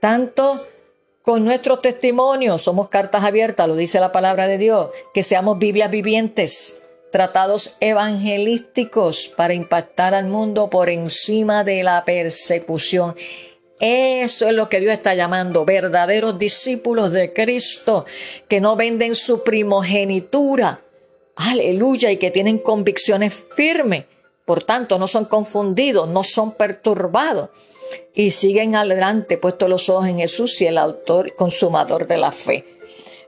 Tanto 0.01 0.67
con 1.21 1.45
nuestros 1.45 1.83
testimonios, 1.83 2.63
somos 2.63 2.89
cartas 2.89 3.23
abiertas, 3.23 3.69
lo 3.69 3.77
dice 3.77 4.01
la 4.01 4.13
palabra 4.13 4.47
de 4.47 4.57
Dios, 4.57 4.89
que 5.13 5.23
seamos 5.23 5.59
Biblias 5.59 5.91
vivientes 5.91 6.81
tratados 7.15 7.77
evangelísticos 7.79 9.33
para 9.37 9.55
impactar 9.55 10.15
al 10.15 10.27
mundo 10.27 10.69
por 10.69 10.91
encima 10.91 11.63
de 11.63 11.85
la 11.85 12.05
persecución. 12.05 13.15
Eso 13.79 14.49
es 14.49 14.53
lo 14.53 14.69
que 14.69 14.81
Dios 14.81 14.95
está 14.95 15.15
llamando, 15.15 15.65
verdaderos 15.65 16.41
discípulos 16.41 17.13
de 17.13 17.33
Cristo, 17.33 18.05
que 18.49 18.61
no 18.61 18.75
venden 18.75 19.15
su 19.15 19.45
primogenitura, 19.45 20.83
aleluya, 21.37 22.11
y 22.11 22.17
que 22.17 22.33
tienen 22.33 22.59
convicciones 22.59 23.47
firmes. 23.55 24.07
Por 24.45 24.65
tanto, 24.65 24.99
no 24.99 25.07
son 25.07 25.27
confundidos, 25.27 26.09
no 26.09 26.25
son 26.25 26.55
perturbados 26.55 27.51
y 28.13 28.33
siguen 28.33 28.75
adelante, 28.75 29.39
puestos 29.39 29.69
los 29.69 29.89
ojos 29.89 30.09
en 30.09 30.17
Jesús 30.17 30.61
y 30.63 30.67
el 30.67 30.79
autor 30.79 31.37
consumador 31.37 32.09
de 32.09 32.19
la 32.19 32.33
fe. 32.33 32.74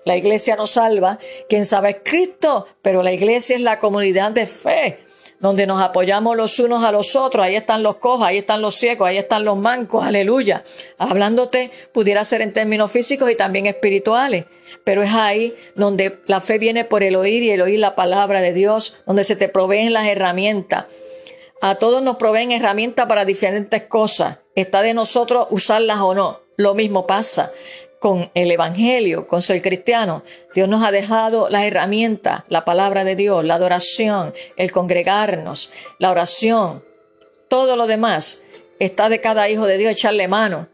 La 0.06 0.16
iglesia 0.16 0.54
nos 0.54 0.70
salva, 0.70 1.18
quien 1.48 1.66
sabe 1.66 1.90
es 1.90 1.96
Cristo, 2.04 2.64
pero 2.80 3.02
la 3.02 3.12
iglesia 3.12 3.56
es 3.56 3.62
la 3.62 3.80
comunidad 3.80 4.30
de 4.30 4.46
fe. 4.46 5.00
donde 5.38 5.66
nos 5.66 5.82
apoyamos 5.82 6.34
los 6.34 6.58
unos 6.60 6.82
a 6.82 6.92
los 6.92 7.14
otros, 7.14 7.44
ahí 7.44 7.56
están 7.56 7.82
los 7.82 7.96
cojos, 7.96 8.26
ahí 8.26 8.38
están 8.38 8.62
los 8.62 8.74
ciegos, 8.74 9.06
ahí 9.06 9.18
están 9.18 9.44
los 9.44 9.58
mancos, 9.58 10.02
aleluya. 10.02 10.62
Hablándote 10.96 11.70
pudiera 11.92 12.24
ser 12.24 12.40
en 12.40 12.54
términos 12.54 12.90
físicos 12.90 13.30
y 13.30 13.34
también 13.34 13.66
espirituales, 13.66 14.46
pero 14.82 15.02
es 15.02 15.12
ahí 15.12 15.54
donde 15.74 16.20
la 16.26 16.40
fe 16.40 16.56
viene 16.56 16.84
por 16.84 17.02
el 17.02 17.16
oír 17.16 17.42
y 17.42 17.50
el 17.50 17.60
oír 17.60 17.80
la 17.80 17.94
palabra 17.94 18.40
de 18.40 18.54
Dios, 18.54 19.02
donde 19.06 19.24
se 19.24 19.36
te 19.36 19.48
proveen 19.48 19.92
las 19.92 20.06
herramientas. 20.06 20.86
A 21.60 21.74
todos 21.74 22.02
nos 22.02 22.16
proveen 22.16 22.52
herramientas 22.52 23.06
para 23.06 23.26
diferentes 23.26 23.82
cosas. 23.82 24.40
Está 24.54 24.80
de 24.80 24.94
nosotros 24.94 25.48
usarlas 25.50 25.98
o 25.98 26.14
no. 26.14 26.40
Lo 26.56 26.74
mismo 26.74 27.06
pasa 27.06 27.52
con 28.06 28.30
el 28.34 28.52
Evangelio, 28.52 29.26
con 29.26 29.42
ser 29.42 29.60
cristiano. 29.60 30.22
Dios 30.54 30.68
nos 30.68 30.84
ha 30.84 30.92
dejado 30.92 31.48
las 31.50 31.64
herramientas, 31.64 32.44
la 32.46 32.64
palabra 32.64 33.02
de 33.02 33.16
Dios, 33.16 33.44
la 33.44 33.56
adoración, 33.56 34.32
el 34.56 34.70
congregarnos, 34.70 35.72
la 35.98 36.12
oración, 36.12 36.84
todo 37.48 37.74
lo 37.74 37.88
demás. 37.88 38.42
Está 38.78 39.08
de 39.08 39.20
cada 39.20 39.48
hijo 39.50 39.66
de 39.66 39.76
Dios 39.76 39.90
echarle 39.90 40.28
mano. 40.28 40.68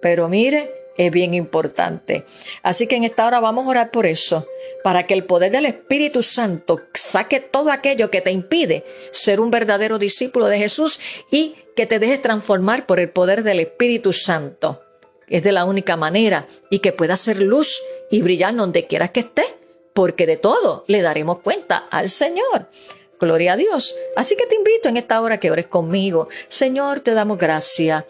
Pero 0.00 0.28
mire, 0.28 0.72
es 0.96 1.10
bien 1.10 1.34
importante. 1.34 2.24
Así 2.62 2.86
que 2.86 2.94
en 2.94 3.02
esta 3.02 3.26
hora 3.26 3.40
vamos 3.40 3.66
a 3.66 3.70
orar 3.70 3.90
por 3.90 4.06
eso, 4.06 4.46
para 4.84 5.08
que 5.08 5.14
el 5.14 5.24
poder 5.24 5.50
del 5.50 5.66
Espíritu 5.66 6.22
Santo 6.22 6.82
saque 6.94 7.40
todo 7.40 7.72
aquello 7.72 8.12
que 8.12 8.20
te 8.20 8.30
impide 8.30 8.84
ser 9.10 9.40
un 9.40 9.50
verdadero 9.50 9.98
discípulo 9.98 10.46
de 10.46 10.58
Jesús 10.58 11.00
y 11.32 11.56
que 11.74 11.86
te 11.86 11.98
dejes 11.98 12.22
transformar 12.22 12.86
por 12.86 13.00
el 13.00 13.10
poder 13.10 13.42
del 13.42 13.58
Espíritu 13.58 14.12
Santo 14.12 14.84
es 15.30 15.42
de 15.42 15.52
la 15.52 15.64
única 15.64 15.96
manera 15.96 16.46
y 16.68 16.80
que 16.80 16.92
pueda 16.92 17.16
ser 17.16 17.40
luz 17.40 17.80
y 18.10 18.20
brillar 18.20 18.54
donde 18.54 18.86
quieras 18.86 19.12
que 19.12 19.20
esté, 19.20 19.44
porque 19.94 20.26
de 20.26 20.36
todo 20.36 20.84
le 20.88 21.00
daremos 21.00 21.38
cuenta 21.38 21.86
al 21.90 22.10
Señor. 22.10 22.68
Gloria 23.18 23.52
a 23.52 23.56
Dios. 23.56 23.94
Así 24.16 24.36
que 24.36 24.46
te 24.46 24.56
invito 24.56 24.88
en 24.88 24.96
esta 24.96 25.20
hora 25.20 25.38
que 25.38 25.50
ores 25.50 25.66
conmigo. 25.66 26.28
Señor, 26.48 27.00
te 27.00 27.12
damos 27.12 27.38
gracias. 27.38 28.04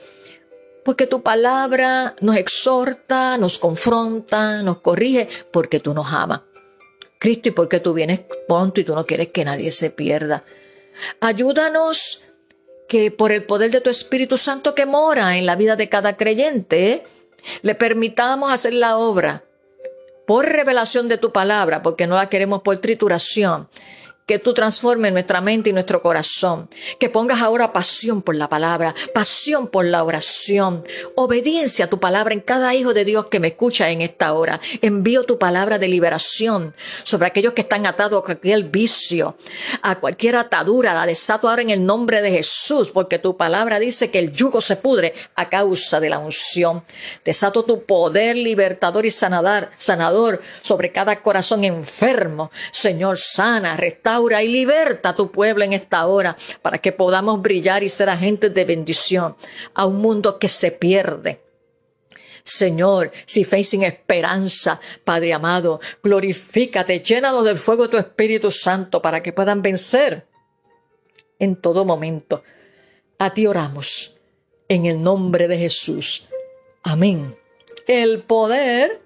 Porque 0.84 1.06
tu 1.06 1.22
palabra 1.22 2.14
nos 2.20 2.36
exhorta, 2.36 3.36
nos 3.36 3.58
confronta, 3.58 4.62
nos 4.62 4.78
corrige, 4.78 5.28
porque 5.52 5.80
tú 5.80 5.94
nos 5.94 6.06
amas. 6.12 6.42
Cristo, 7.18 7.50
y 7.50 7.52
porque 7.52 7.80
tú 7.80 7.92
vienes 7.92 8.20
pronto 8.48 8.80
y 8.80 8.84
tú 8.84 8.94
no 8.94 9.04
quieres 9.04 9.28
que 9.28 9.44
nadie 9.44 9.72
se 9.72 9.90
pierda. 9.90 10.42
Ayúdanos 11.20 12.22
que 12.90 13.12
por 13.12 13.30
el 13.30 13.44
poder 13.44 13.70
de 13.70 13.80
tu 13.80 13.88
Espíritu 13.88 14.36
Santo 14.36 14.74
que 14.74 14.84
mora 14.84 15.38
en 15.38 15.46
la 15.46 15.54
vida 15.54 15.76
de 15.76 15.88
cada 15.88 16.16
creyente, 16.16 17.04
le 17.62 17.76
permitamos 17.76 18.52
hacer 18.52 18.72
la 18.72 18.96
obra 18.96 19.44
por 20.26 20.44
revelación 20.46 21.06
de 21.08 21.16
tu 21.16 21.30
palabra, 21.30 21.84
porque 21.84 22.08
no 22.08 22.16
la 22.16 22.28
queremos 22.28 22.62
por 22.62 22.78
trituración, 22.78 23.68
que 24.30 24.38
tú 24.38 24.54
transformes 24.54 25.12
nuestra 25.12 25.40
mente 25.40 25.70
y 25.70 25.72
nuestro 25.72 26.02
corazón, 26.02 26.68
que 27.00 27.08
pongas 27.08 27.42
ahora 27.42 27.72
pasión 27.72 28.22
por 28.22 28.36
la 28.36 28.48
palabra, 28.48 28.94
pasión 29.12 29.66
por 29.66 29.84
la 29.84 30.04
oración, 30.04 30.84
obediencia 31.16 31.86
a 31.86 31.88
tu 31.88 31.98
palabra 31.98 32.32
en 32.32 32.38
cada 32.38 32.72
hijo 32.76 32.94
de 32.94 33.04
Dios 33.04 33.26
que 33.26 33.40
me 33.40 33.48
escucha 33.48 33.90
en 33.90 34.02
esta 34.02 34.32
hora. 34.34 34.60
Envío 34.82 35.24
tu 35.24 35.36
palabra 35.36 35.80
de 35.80 35.88
liberación 35.88 36.76
sobre 37.02 37.26
aquellos 37.26 37.54
que 37.54 37.62
están 37.62 37.86
atados 37.86 38.22
a 38.22 38.24
cualquier 38.24 38.62
vicio, 38.70 39.36
a 39.82 39.96
cualquier 39.98 40.36
atadura, 40.36 41.04
desato 41.06 41.48
ahora 41.48 41.62
en 41.62 41.70
el 41.70 41.84
nombre 41.84 42.22
de 42.22 42.30
Jesús, 42.30 42.92
porque 42.92 43.18
tu 43.18 43.36
palabra 43.36 43.80
dice 43.80 44.12
que 44.12 44.20
el 44.20 44.30
yugo 44.30 44.60
se 44.60 44.76
pudre 44.76 45.12
a 45.34 45.48
causa 45.48 45.98
de 45.98 46.08
la 46.08 46.20
unción. 46.20 46.84
Desato 47.24 47.64
tu 47.64 47.82
poder 47.82 48.36
libertador 48.36 49.06
y 49.06 49.10
sanador, 49.10 49.70
sanador 49.76 50.40
sobre 50.62 50.92
cada 50.92 51.20
corazón 51.20 51.64
enfermo. 51.64 52.52
Señor, 52.70 53.18
sana, 53.18 53.76
restaura 53.76 54.19
y 54.42 54.48
liberta 54.48 55.10
a 55.10 55.16
tu 55.16 55.30
pueblo 55.30 55.64
en 55.64 55.72
esta 55.72 56.06
hora 56.06 56.36
para 56.62 56.78
que 56.78 56.92
podamos 56.92 57.40
brillar 57.40 57.82
y 57.82 57.88
ser 57.88 58.08
agentes 58.08 58.52
de 58.52 58.64
bendición 58.64 59.36
a 59.74 59.86
un 59.86 59.96
mundo 59.96 60.38
que 60.38 60.48
se 60.48 60.70
pierde. 60.70 61.40
Señor, 62.42 63.10
si 63.26 63.44
fe 63.44 63.62
sin 63.64 63.82
esperanza, 63.82 64.80
Padre 65.04 65.32
amado, 65.32 65.80
glorifícate, 66.02 67.00
llénanos 67.00 67.44
del 67.44 67.58
fuego 67.58 67.84
de 67.84 67.88
tu 67.90 67.96
Espíritu 67.98 68.50
Santo 68.50 69.02
para 69.02 69.22
que 69.22 69.32
puedan 69.32 69.62
vencer 69.62 70.26
en 71.38 71.56
todo 71.56 71.84
momento. 71.84 72.42
A 73.18 73.34
ti 73.34 73.46
oramos, 73.46 74.16
en 74.68 74.86
el 74.86 75.02
nombre 75.02 75.48
de 75.48 75.58
Jesús. 75.58 76.28
Amén. 76.82 77.36
El 77.86 78.22
poder 78.22 79.00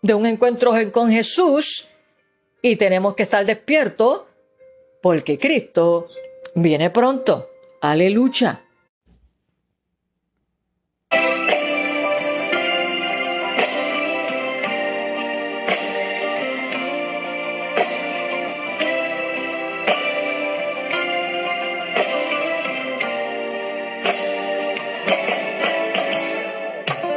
de 0.00 0.14
un 0.14 0.26
encuentro 0.26 0.72
con 0.92 1.10
Jesús 1.10 1.88
y 2.62 2.76
tenemos 2.76 3.14
que 3.14 3.24
estar 3.24 3.44
despiertos 3.44 4.22
porque 5.04 5.38
Cristo 5.38 6.06
viene 6.54 6.88
pronto. 6.88 7.50
Aleluya. 7.82 8.58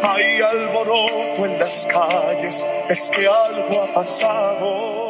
Hay 0.04 0.42
alboroto 0.42 1.46
en 1.46 1.58
las 1.58 1.86
calles, 1.86 2.68
es 2.90 3.10
que 3.12 3.26
algo 3.26 3.82
ha 3.82 3.94
pasado 3.94 5.07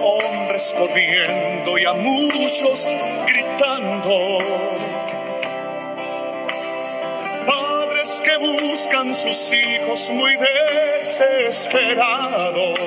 hombres 0.00 0.74
corriendo 0.78 1.76
y 1.76 1.84
a 1.84 1.92
muchos 1.92 2.90
gritando. 3.26 4.38
Padres 7.46 8.22
que 8.24 8.38
buscan 8.38 9.14
sus 9.14 9.52
hijos 9.52 10.08
muy 10.10 10.36
desesperados. 10.36 12.80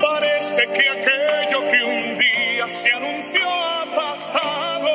Parece 0.00 0.66
que 0.66 0.90
aquello 0.90 1.70
que 1.70 1.84
un 1.84 2.18
día 2.18 2.66
se 2.66 2.90
anunció 2.90 3.48
ha 3.48 3.84
pasado. 3.94 4.90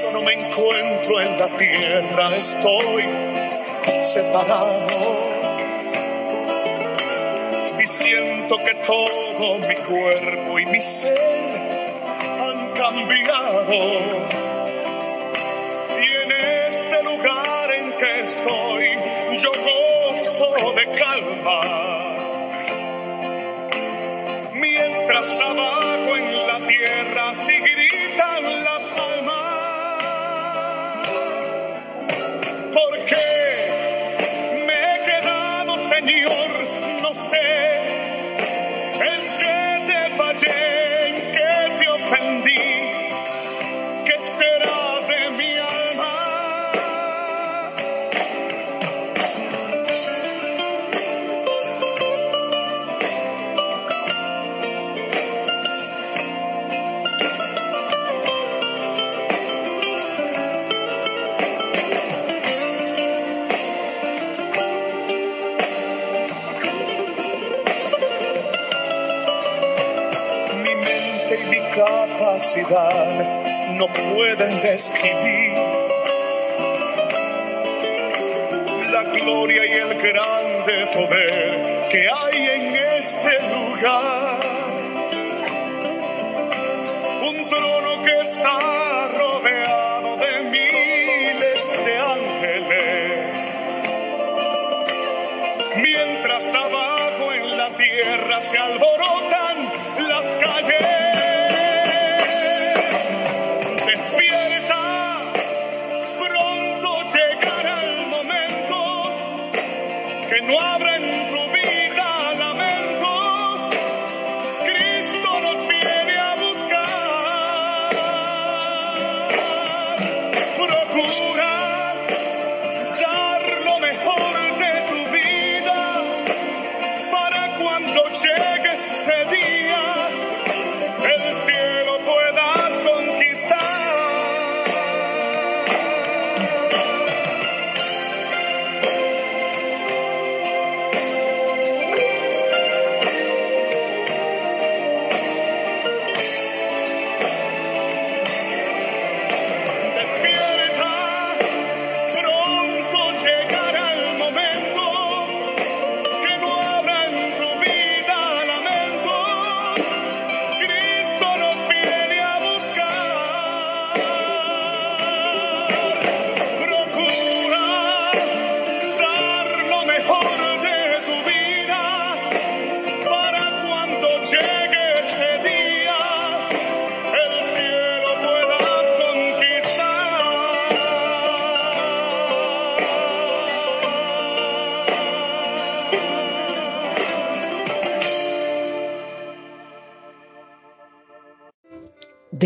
Yo 0.00 0.10
no 0.12 0.22
me 0.22 0.32
encuentro 0.32 1.20
en 1.20 1.38
la 1.38 1.46
tierra, 1.54 2.36
estoy 2.36 3.31
separado. 4.12 4.86
Y 7.80 7.86
siento 7.86 8.58
que 8.58 8.74
todo 8.86 9.58
mi 9.58 9.74
cuerpo 9.74 10.58
y 10.58 10.66
mi 10.66 10.80
ser 10.82 11.18
han 12.38 12.72
cambiado. 12.72 14.51
no 72.54 73.86
pueden 73.86 74.60
describir 74.60 75.54
la 78.90 79.04
gloria 79.04 79.64
y 79.64 79.72
el 79.72 79.94
grande 79.94 80.86
poder 80.92 81.88
que 81.90 82.06
hay 82.10 82.46
en 82.46 82.76
este 82.98 83.40
lugar. 83.54 84.40
Un 87.22 87.48
trono 87.48 88.02
que 88.04 88.20
está 88.20 89.08
rodeado 89.08 90.16
de 90.18 90.42
miles 90.50 91.72
de 91.86 91.98
ángeles, 91.98 93.38
mientras 95.76 96.54
abajo 96.54 97.32
en 97.32 97.56
la 97.56 97.68
tierra 97.78 98.42
se 98.42 98.58
alborota 98.58 99.51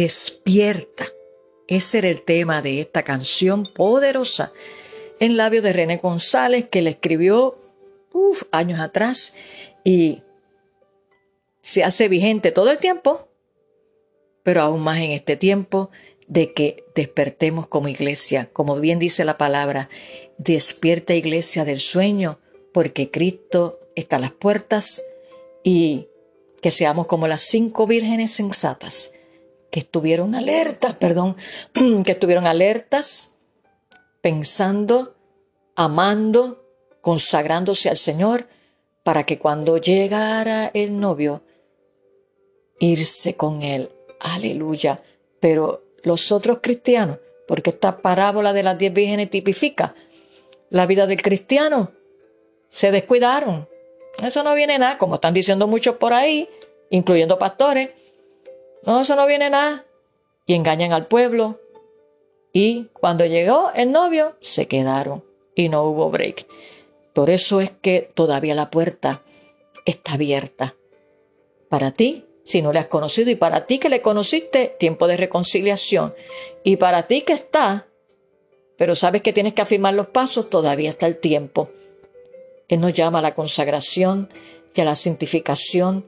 Despierta. 0.07 1.05
Ese 1.67 1.99
era 1.99 2.07
el 2.07 2.23
tema 2.23 2.63
de 2.63 2.81
esta 2.81 3.03
canción 3.03 3.67
poderosa 3.75 4.53
en 5.19 5.37
labios 5.37 5.65
de 5.65 5.73
René 5.73 5.97
González 5.97 6.69
que 6.69 6.81
le 6.81 6.91
escribió 6.91 7.59
años 8.53 8.79
atrás 8.79 9.35
y 9.83 10.23
se 11.61 11.83
hace 11.83 12.07
vigente 12.07 12.53
todo 12.53 12.71
el 12.71 12.79
tiempo, 12.79 13.27
pero 14.45 14.63
aún 14.63 14.85
más 14.85 14.99
en 14.99 15.11
este 15.11 15.37
tiempo 15.37 15.91
de 16.29 16.53
que 16.53 16.85
despertemos 16.95 17.67
como 17.67 17.89
iglesia, 17.89 18.49
como 18.53 18.79
bien 18.79 19.01
dice 19.01 19.25
la 19.25 19.37
palabra, 19.37 19.89
despierta 20.39 21.15
iglesia 21.15 21.65
del 21.65 21.81
sueño, 21.81 22.39
porque 22.73 23.11
Cristo 23.11 23.81
está 23.97 24.17
a 24.17 24.21
las 24.21 24.31
puertas 24.31 25.03
y 25.65 26.07
que 26.63 26.71
seamos 26.71 27.09
como 27.09 27.27
las 27.27 27.41
cinco 27.41 27.89
vírgenes 27.89 28.31
sensatas 28.31 29.11
que 29.77 29.81
estuvieron 29.81 30.35
alertas, 30.35 30.97
perdón, 30.97 31.37
que 32.07 32.13
estuvieron 32.13 32.47
alertas, 32.47 33.35
pensando, 34.23 35.15
amando, 35.75 36.65
consagrándose 37.03 37.91
al 37.91 37.99
Señor, 37.99 38.47
para 39.03 39.27
que 39.27 39.39
cuando 39.39 39.77
llegara 39.77 40.71
el 40.73 40.99
novio, 40.99 41.43
irse 42.79 43.37
con 43.37 43.61
él. 43.61 43.91
Aleluya. 44.19 45.03
Pero 45.41 45.85
los 46.03 46.33
otros 46.33 46.61
cristianos, 46.63 47.19
porque 47.47 47.69
esta 47.69 47.99
parábola 47.99 48.55
de 48.55 48.63
las 48.63 48.79
diez 48.79 48.95
vírgenes 48.95 49.29
tipifica 49.29 49.95
la 50.71 50.87
vida 50.87 51.07
del 51.07 51.21
cristiano, 51.21 51.93
se 52.71 52.91
descuidaron. 52.91 53.69
Eso 54.23 54.43
no 54.43 54.55
viene 54.55 54.79
nada, 54.79 54.97
como 54.97 55.17
están 55.17 55.35
diciendo 55.35 55.67
muchos 55.67 55.97
por 55.97 56.15
ahí, 56.15 56.49
incluyendo 56.89 57.39
pastores. 57.39 57.91
No, 58.87 59.01
eso 59.01 59.17
no 59.17 59.27
viene 59.27 59.51
nada. 59.51 59.85
Y 60.47 60.55
engañan 60.55 60.93
al 60.93 61.09
pueblo. 61.09 61.61
Y 62.53 62.85
cuando 62.93 63.27
llegó 63.27 63.71
el 63.75 63.91
novio, 63.91 64.37
se 64.41 64.69
quedaron 64.69 65.25
y 65.57 65.69
no 65.69 65.83
hubo 65.83 66.09
break. 66.11 66.47
Por 67.13 67.29
eso 67.29 67.61
es 67.61 67.71
que 67.71 68.11
todavía 68.15 68.55
la 68.55 68.71
puerta 68.71 69.23
está 69.85 70.15
abierta. 70.15 70.77
Para 71.69 71.91
ti, 71.91 72.27
si 72.45 72.63
no 72.63 72.73
le 72.73 72.79
has 72.79 72.87
conocido, 72.87 73.31
y 73.31 73.35
para 73.35 73.67
ti 73.67 73.79
que 73.79 73.89
le 73.89 74.01
conociste, 74.01 74.77
tiempo 74.79 75.09
de 75.09 75.17
reconciliación. 75.17 76.15
Y 76.63 76.77
para 76.77 77.09
ti 77.09 77.23
que 77.23 77.33
está, 77.33 77.89
pero 78.79 78.95
sabes 78.95 79.23
que 79.23 79.33
tienes 79.33 79.55
que 79.55 79.63
afirmar 79.63 79.95
los 79.95 80.07
pasos, 80.07 80.49
todavía 80.49 80.91
está 80.91 81.07
el 81.09 81.17
tiempo. 81.17 81.71
Él 82.69 82.81
nos 82.81 82.93
llama 82.93 83.19
a 83.19 83.23
la 83.23 83.35
consagración 83.35 84.29
y 84.75 84.81
a 84.81 84.85
la 84.85 84.95
santificación 84.95 86.07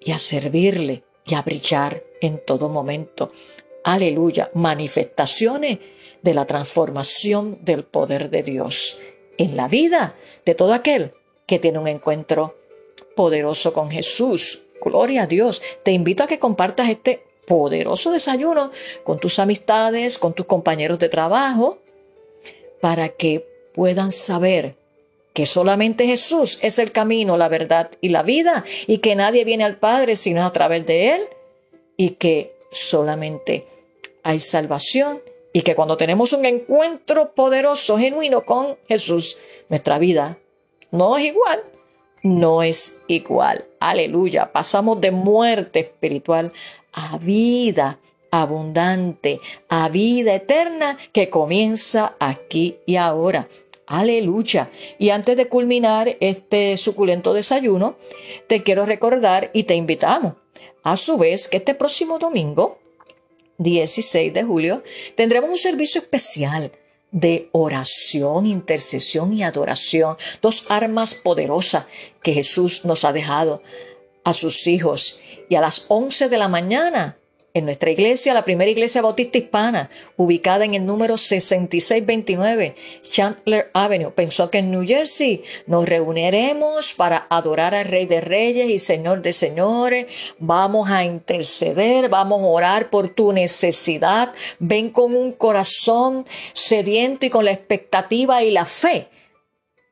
y 0.00 0.10
a 0.10 0.18
servirle 0.18 1.04
y 1.28 1.34
a 1.34 1.42
brillar 1.42 2.02
en 2.20 2.42
todo 2.44 2.68
momento. 2.68 3.30
Aleluya, 3.84 4.50
manifestaciones 4.54 5.78
de 6.22 6.34
la 6.34 6.46
transformación 6.46 7.58
del 7.62 7.84
poder 7.84 8.30
de 8.30 8.42
Dios 8.42 9.00
en 9.36 9.56
la 9.56 9.68
vida 9.68 10.14
de 10.44 10.54
todo 10.54 10.74
aquel 10.74 11.12
que 11.46 11.58
tiene 11.58 11.78
un 11.78 11.88
encuentro 11.88 12.56
poderoso 13.14 13.72
con 13.72 13.90
Jesús. 13.90 14.62
Gloria 14.82 15.22
a 15.22 15.26
Dios. 15.26 15.62
Te 15.82 15.92
invito 15.92 16.22
a 16.22 16.26
que 16.26 16.38
compartas 16.38 16.90
este 16.90 17.24
poderoso 17.46 18.12
desayuno 18.12 18.70
con 19.04 19.18
tus 19.18 19.38
amistades, 19.38 20.18
con 20.18 20.34
tus 20.34 20.46
compañeros 20.46 20.98
de 20.98 21.08
trabajo, 21.08 21.78
para 22.80 23.08
que 23.08 23.46
puedan 23.72 24.12
saber 24.12 24.76
que 25.38 25.46
solamente 25.46 26.04
Jesús 26.04 26.58
es 26.62 26.80
el 26.80 26.90
camino, 26.90 27.36
la 27.36 27.46
verdad 27.46 27.92
y 28.00 28.08
la 28.08 28.24
vida, 28.24 28.64
y 28.88 28.98
que 28.98 29.14
nadie 29.14 29.44
viene 29.44 29.62
al 29.62 29.76
Padre 29.76 30.16
sino 30.16 30.44
a 30.44 30.52
través 30.52 30.84
de 30.84 31.14
Él, 31.14 31.22
y 31.96 32.10
que 32.16 32.56
solamente 32.72 33.64
hay 34.24 34.40
salvación, 34.40 35.20
y 35.52 35.62
que 35.62 35.76
cuando 35.76 35.96
tenemos 35.96 36.32
un 36.32 36.44
encuentro 36.44 37.34
poderoso, 37.34 37.96
genuino 37.96 38.44
con 38.44 38.78
Jesús, 38.88 39.36
nuestra 39.68 40.00
vida 40.00 40.36
no 40.90 41.16
es 41.16 41.26
igual, 41.26 41.60
no 42.24 42.64
es 42.64 43.00
igual. 43.06 43.64
Aleluya, 43.78 44.50
pasamos 44.50 45.00
de 45.00 45.12
muerte 45.12 45.78
espiritual 45.78 46.52
a 46.92 47.16
vida 47.18 48.00
abundante, 48.32 49.40
a 49.68 49.88
vida 49.88 50.34
eterna 50.34 50.98
que 51.12 51.30
comienza 51.30 52.16
aquí 52.18 52.78
y 52.86 52.96
ahora. 52.96 53.46
Aleluya. 53.88 54.70
Y 54.98 55.08
antes 55.10 55.36
de 55.36 55.48
culminar 55.48 56.16
este 56.20 56.76
suculento 56.76 57.32
desayuno, 57.32 57.96
te 58.46 58.62
quiero 58.62 58.84
recordar 58.84 59.50
y 59.54 59.62
te 59.64 59.74
invitamos 59.74 60.34
a 60.82 60.96
su 60.98 61.16
vez 61.16 61.48
que 61.48 61.56
este 61.56 61.74
próximo 61.74 62.18
domingo, 62.18 62.78
16 63.56 64.32
de 64.34 64.42
julio, 64.42 64.82
tendremos 65.16 65.50
un 65.50 65.58
servicio 65.58 66.02
especial 66.02 66.70
de 67.10 67.48
oración, 67.52 68.46
intercesión 68.46 69.32
y 69.32 69.42
adoración. 69.42 70.18
Dos 70.42 70.70
armas 70.70 71.14
poderosas 71.14 71.86
que 72.22 72.34
Jesús 72.34 72.84
nos 72.84 73.06
ha 73.06 73.12
dejado 73.12 73.62
a 74.22 74.34
sus 74.34 74.66
hijos. 74.66 75.18
Y 75.48 75.54
a 75.54 75.62
las 75.62 75.86
11 75.88 76.28
de 76.28 76.36
la 76.36 76.48
mañana 76.48 77.17
en 77.54 77.64
nuestra 77.64 77.90
iglesia, 77.90 78.34
la 78.34 78.44
primera 78.44 78.70
iglesia 78.70 79.00
bautista 79.00 79.38
hispana, 79.38 79.88
ubicada 80.16 80.64
en 80.64 80.74
el 80.74 80.84
número 80.84 81.16
6629 81.16 82.74
Chandler 83.02 83.70
Avenue, 83.72 84.12
pensó 84.12 84.50
que 84.50 84.58
en 84.58 84.70
New 84.70 84.86
Jersey 84.86 85.42
nos 85.66 85.88
reuniremos 85.88 86.92
para 86.92 87.26
adorar 87.30 87.74
al 87.74 87.86
Rey 87.86 88.06
de 88.06 88.20
Reyes 88.20 88.68
y 88.68 88.78
Señor 88.78 89.22
de 89.22 89.32
Señores. 89.32 90.06
Vamos 90.38 90.90
a 90.90 91.04
interceder, 91.04 92.08
vamos 92.08 92.42
a 92.42 92.46
orar 92.46 92.90
por 92.90 93.08
tu 93.08 93.32
necesidad. 93.32 94.32
Ven 94.58 94.90
con 94.90 95.16
un 95.16 95.32
corazón 95.32 96.26
sediento 96.52 97.26
y 97.26 97.30
con 97.30 97.46
la 97.46 97.52
expectativa 97.52 98.42
y 98.42 98.50
la 98.50 98.66
fe 98.66 99.08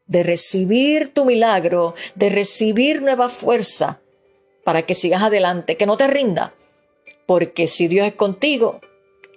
de 0.07 0.23
recibir 0.23 1.13
tu 1.13 1.25
milagro, 1.25 1.95
de 2.15 2.29
recibir 2.29 3.03
nueva 3.03 3.29
fuerza 3.29 4.01
para 4.63 4.83
que 4.83 4.95
sigas 4.95 5.23
adelante, 5.23 5.77
que 5.77 5.87
no 5.87 5.97
te 5.97 6.07
rinda 6.07 6.53
porque 7.27 7.67
si 7.67 7.89
Dios 7.89 8.07
es 8.07 8.15
contigo, 8.15 8.81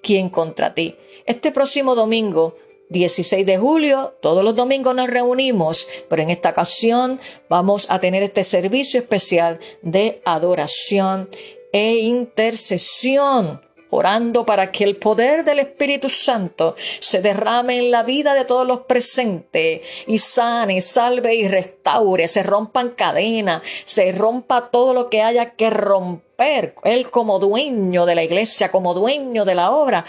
¿quién 0.01 0.29
contra 0.29 0.73
ti? 0.73 0.95
Este 1.25 1.51
próximo 1.51 1.95
domingo 1.95 2.55
16 2.89 3.45
de 3.45 3.57
julio, 3.57 4.15
todos 4.21 4.43
los 4.43 4.55
domingos 4.55 4.95
nos 4.95 5.09
reunimos, 5.09 5.87
pero 6.09 6.23
en 6.23 6.31
esta 6.31 6.49
ocasión 6.49 7.19
vamos 7.47 7.89
a 7.89 7.99
tener 7.99 8.23
este 8.23 8.43
servicio 8.43 8.99
especial 8.99 9.59
de 9.81 10.21
adoración 10.25 11.29
e 11.71 11.97
intercesión 11.97 13.61
orando 13.91 14.45
para 14.45 14.71
que 14.71 14.83
el 14.83 14.97
poder 14.97 15.43
del 15.43 15.59
Espíritu 15.59 16.09
Santo 16.09 16.75
se 16.99 17.21
derrame 17.21 17.77
en 17.79 17.91
la 17.91 18.03
vida 18.03 18.33
de 18.33 18.45
todos 18.45 18.65
los 18.67 18.81
presentes 18.81 19.81
y 20.07 20.17
sane, 20.17 20.81
salve 20.81 21.35
y 21.35 21.47
restaure, 21.47 22.27
se 22.27 22.43
rompan 22.43 22.91
cadenas, 22.91 23.61
se 23.85 24.11
rompa 24.11 24.69
todo 24.69 24.93
lo 24.93 25.09
que 25.09 25.21
haya 25.21 25.51
que 25.51 25.69
romper. 25.69 26.75
Él 26.83 27.09
como 27.09 27.39
dueño 27.39 28.05
de 28.05 28.15
la 28.15 28.23
iglesia, 28.23 28.71
como 28.71 28.93
dueño 28.93 29.45
de 29.45 29.55
la 29.55 29.71
obra, 29.71 30.05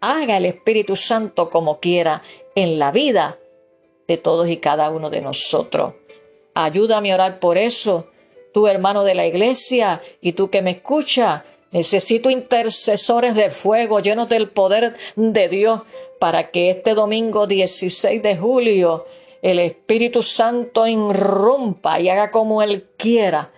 haga 0.00 0.36
el 0.36 0.46
Espíritu 0.46 0.96
Santo 0.96 1.50
como 1.50 1.80
quiera 1.80 2.22
en 2.54 2.78
la 2.78 2.92
vida 2.92 3.38
de 4.06 4.16
todos 4.16 4.48
y 4.48 4.58
cada 4.58 4.90
uno 4.90 5.10
de 5.10 5.20
nosotros. 5.20 5.94
Ayúdame 6.54 7.10
a 7.10 7.16
orar 7.16 7.40
por 7.40 7.58
eso, 7.58 8.06
tu 8.52 8.68
hermano 8.68 9.02
de 9.02 9.14
la 9.14 9.26
iglesia 9.26 10.00
y 10.20 10.32
tú 10.32 10.50
que 10.50 10.62
me 10.62 10.70
escuchas 10.70 11.42
Necesito 11.74 12.30
intercesores 12.30 13.34
de 13.34 13.50
fuego 13.50 13.98
llenos 13.98 14.28
del 14.28 14.48
poder 14.48 14.94
de 15.16 15.48
Dios 15.48 15.82
para 16.20 16.52
que 16.52 16.70
este 16.70 16.94
domingo 16.94 17.48
16 17.48 18.22
de 18.22 18.36
julio 18.36 19.04
el 19.42 19.58
Espíritu 19.58 20.22
Santo 20.22 20.86
irrumpa 20.86 21.98
y 21.98 22.08
haga 22.08 22.30
como 22.30 22.62
Él 22.62 22.90
quiera 22.96 23.50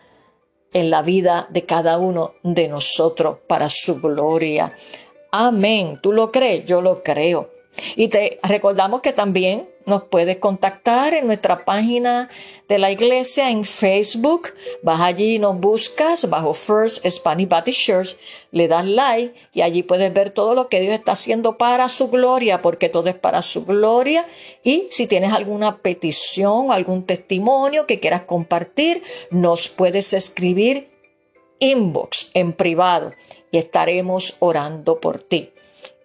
en 0.72 0.88
la 0.88 1.02
vida 1.02 1.46
de 1.50 1.66
cada 1.66 1.98
uno 1.98 2.32
de 2.42 2.68
nosotros 2.68 3.36
para 3.46 3.68
su 3.68 4.00
gloria. 4.00 4.74
Amén. 5.30 6.00
¿Tú 6.02 6.14
lo 6.14 6.32
crees? 6.32 6.64
Yo 6.64 6.80
lo 6.80 7.02
creo. 7.02 7.50
Y 7.96 8.08
te 8.08 8.40
recordamos 8.42 9.02
que 9.02 9.12
también 9.12 9.68
nos 9.86 10.04
puedes 10.04 10.38
contactar 10.38 11.14
en 11.14 11.26
nuestra 11.26 11.64
página 11.64 12.28
de 12.68 12.78
la 12.78 12.90
iglesia 12.90 13.50
en 13.50 13.64
Facebook. 13.64 14.48
Vas 14.82 15.00
allí 15.00 15.36
y 15.36 15.38
nos 15.38 15.58
buscas 15.58 16.28
bajo 16.28 16.52
First 16.52 17.06
Spanish 17.08 17.48
Baptist 17.48 17.80
Church, 17.80 18.16
le 18.50 18.68
das 18.68 18.84
like 18.84 19.34
y 19.54 19.62
allí 19.62 19.82
puedes 19.82 20.12
ver 20.12 20.30
todo 20.30 20.54
lo 20.54 20.68
que 20.68 20.80
Dios 20.80 20.94
está 20.94 21.12
haciendo 21.12 21.56
para 21.56 21.88
su 21.88 22.08
gloria, 22.08 22.60
porque 22.62 22.88
todo 22.88 23.08
es 23.08 23.14
para 23.14 23.42
su 23.42 23.64
gloria. 23.64 24.26
Y 24.64 24.88
si 24.90 25.06
tienes 25.06 25.32
alguna 25.32 25.78
petición, 25.78 26.72
algún 26.72 27.06
testimonio 27.06 27.86
que 27.86 28.00
quieras 28.00 28.22
compartir, 28.22 29.02
nos 29.30 29.68
puedes 29.68 30.12
escribir 30.12 30.90
inbox 31.58 32.32
en 32.34 32.52
privado 32.52 33.12
y 33.50 33.58
estaremos 33.58 34.36
orando 34.40 35.00
por 35.00 35.20
ti. 35.22 35.52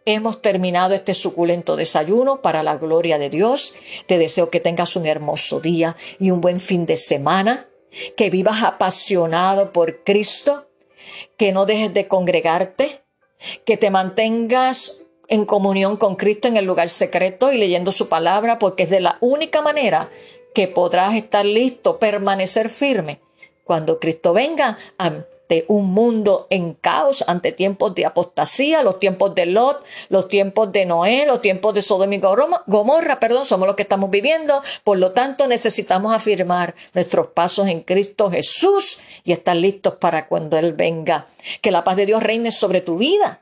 Hemos 0.05 0.41
terminado 0.41 0.95
este 0.95 1.13
suculento 1.13 1.75
desayuno 1.75 2.41
para 2.41 2.63
la 2.63 2.77
gloria 2.77 3.19
de 3.19 3.29
Dios. 3.29 3.75
Te 4.07 4.17
deseo 4.17 4.49
que 4.49 4.59
tengas 4.59 4.95
un 4.95 5.05
hermoso 5.05 5.59
día 5.59 5.95
y 6.17 6.31
un 6.31 6.41
buen 6.41 6.59
fin 6.59 6.87
de 6.87 6.97
semana, 6.97 7.67
que 8.17 8.31
vivas 8.31 8.63
apasionado 8.63 9.71
por 9.71 10.03
Cristo, 10.03 10.67
que 11.37 11.51
no 11.51 11.67
dejes 11.67 11.93
de 11.93 12.07
congregarte, 12.07 13.03
que 13.63 13.77
te 13.77 13.91
mantengas 13.91 15.03
en 15.27 15.45
comunión 15.45 15.97
con 15.97 16.15
Cristo 16.15 16.47
en 16.47 16.57
el 16.57 16.65
lugar 16.65 16.89
secreto 16.89 17.51
y 17.51 17.57
leyendo 17.57 17.91
su 17.91 18.09
palabra, 18.09 18.57
porque 18.57 18.83
es 18.83 18.89
de 18.89 19.01
la 19.01 19.17
única 19.21 19.61
manera 19.61 20.09
que 20.55 20.67
podrás 20.67 21.13
estar 21.13 21.45
listo, 21.45 21.99
permanecer 21.99 22.69
firme. 22.69 23.21
Cuando 23.63 23.99
Cristo 23.99 24.33
venga 24.33 24.77
un 25.67 25.93
mundo 25.93 26.47
en 26.49 26.73
caos, 26.73 27.23
ante 27.27 27.51
tiempos 27.51 27.93
de 27.95 28.05
apostasía, 28.05 28.83
los 28.83 28.99
tiempos 28.99 29.35
de 29.35 29.45
Lot, 29.45 29.83
los 30.09 30.27
tiempos 30.27 30.71
de 30.71 30.85
Noé, 30.85 31.25
los 31.25 31.41
tiempos 31.41 31.73
de 31.73 31.81
Sodoma 31.81 32.15
y 32.15 32.21
Gomorra, 32.67 33.19
perdón, 33.19 33.45
somos 33.45 33.67
los 33.67 33.75
que 33.75 33.83
estamos 33.83 34.09
viviendo. 34.09 34.61
Por 34.83 34.97
lo 34.97 35.11
tanto, 35.11 35.47
necesitamos 35.47 36.13
afirmar 36.13 36.75
nuestros 36.93 37.27
pasos 37.27 37.67
en 37.67 37.81
Cristo 37.81 38.31
Jesús 38.31 38.99
y 39.23 39.33
estar 39.33 39.55
listos 39.55 39.95
para 39.95 40.27
cuando 40.27 40.57
Él 40.57 40.73
venga. 40.73 41.27
Que 41.61 41.71
la 41.71 41.83
paz 41.83 41.97
de 41.97 42.05
Dios 42.05 42.23
reine 42.23 42.51
sobre 42.51 42.81
tu 42.81 42.97
vida 42.97 43.41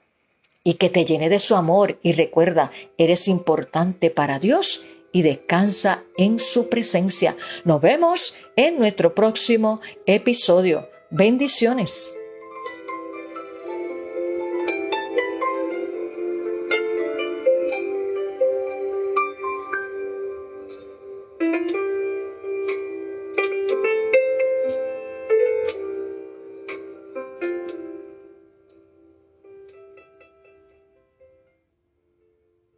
y 0.64 0.76
que 0.76 0.90
te 0.90 1.06
llene 1.06 1.30
de 1.30 1.40
su 1.40 1.56
amor. 1.56 2.00
Y 2.04 2.14
recuerda, 2.14 2.72
eres 2.98 3.28
importante 3.28 4.10
para 4.10 4.40
Dios 4.40 4.84
y 5.12 5.22
descansa 5.22 6.04
en 6.18 6.40
su 6.40 6.70
presencia. 6.70 7.36
Nos 7.64 7.82
vemos 7.82 8.36
en 8.56 8.78
nuestro 8.78 9.16
próximo 9.16 9.80
episodio. 10.06 10.88
Bendiciones. 11.12 12.14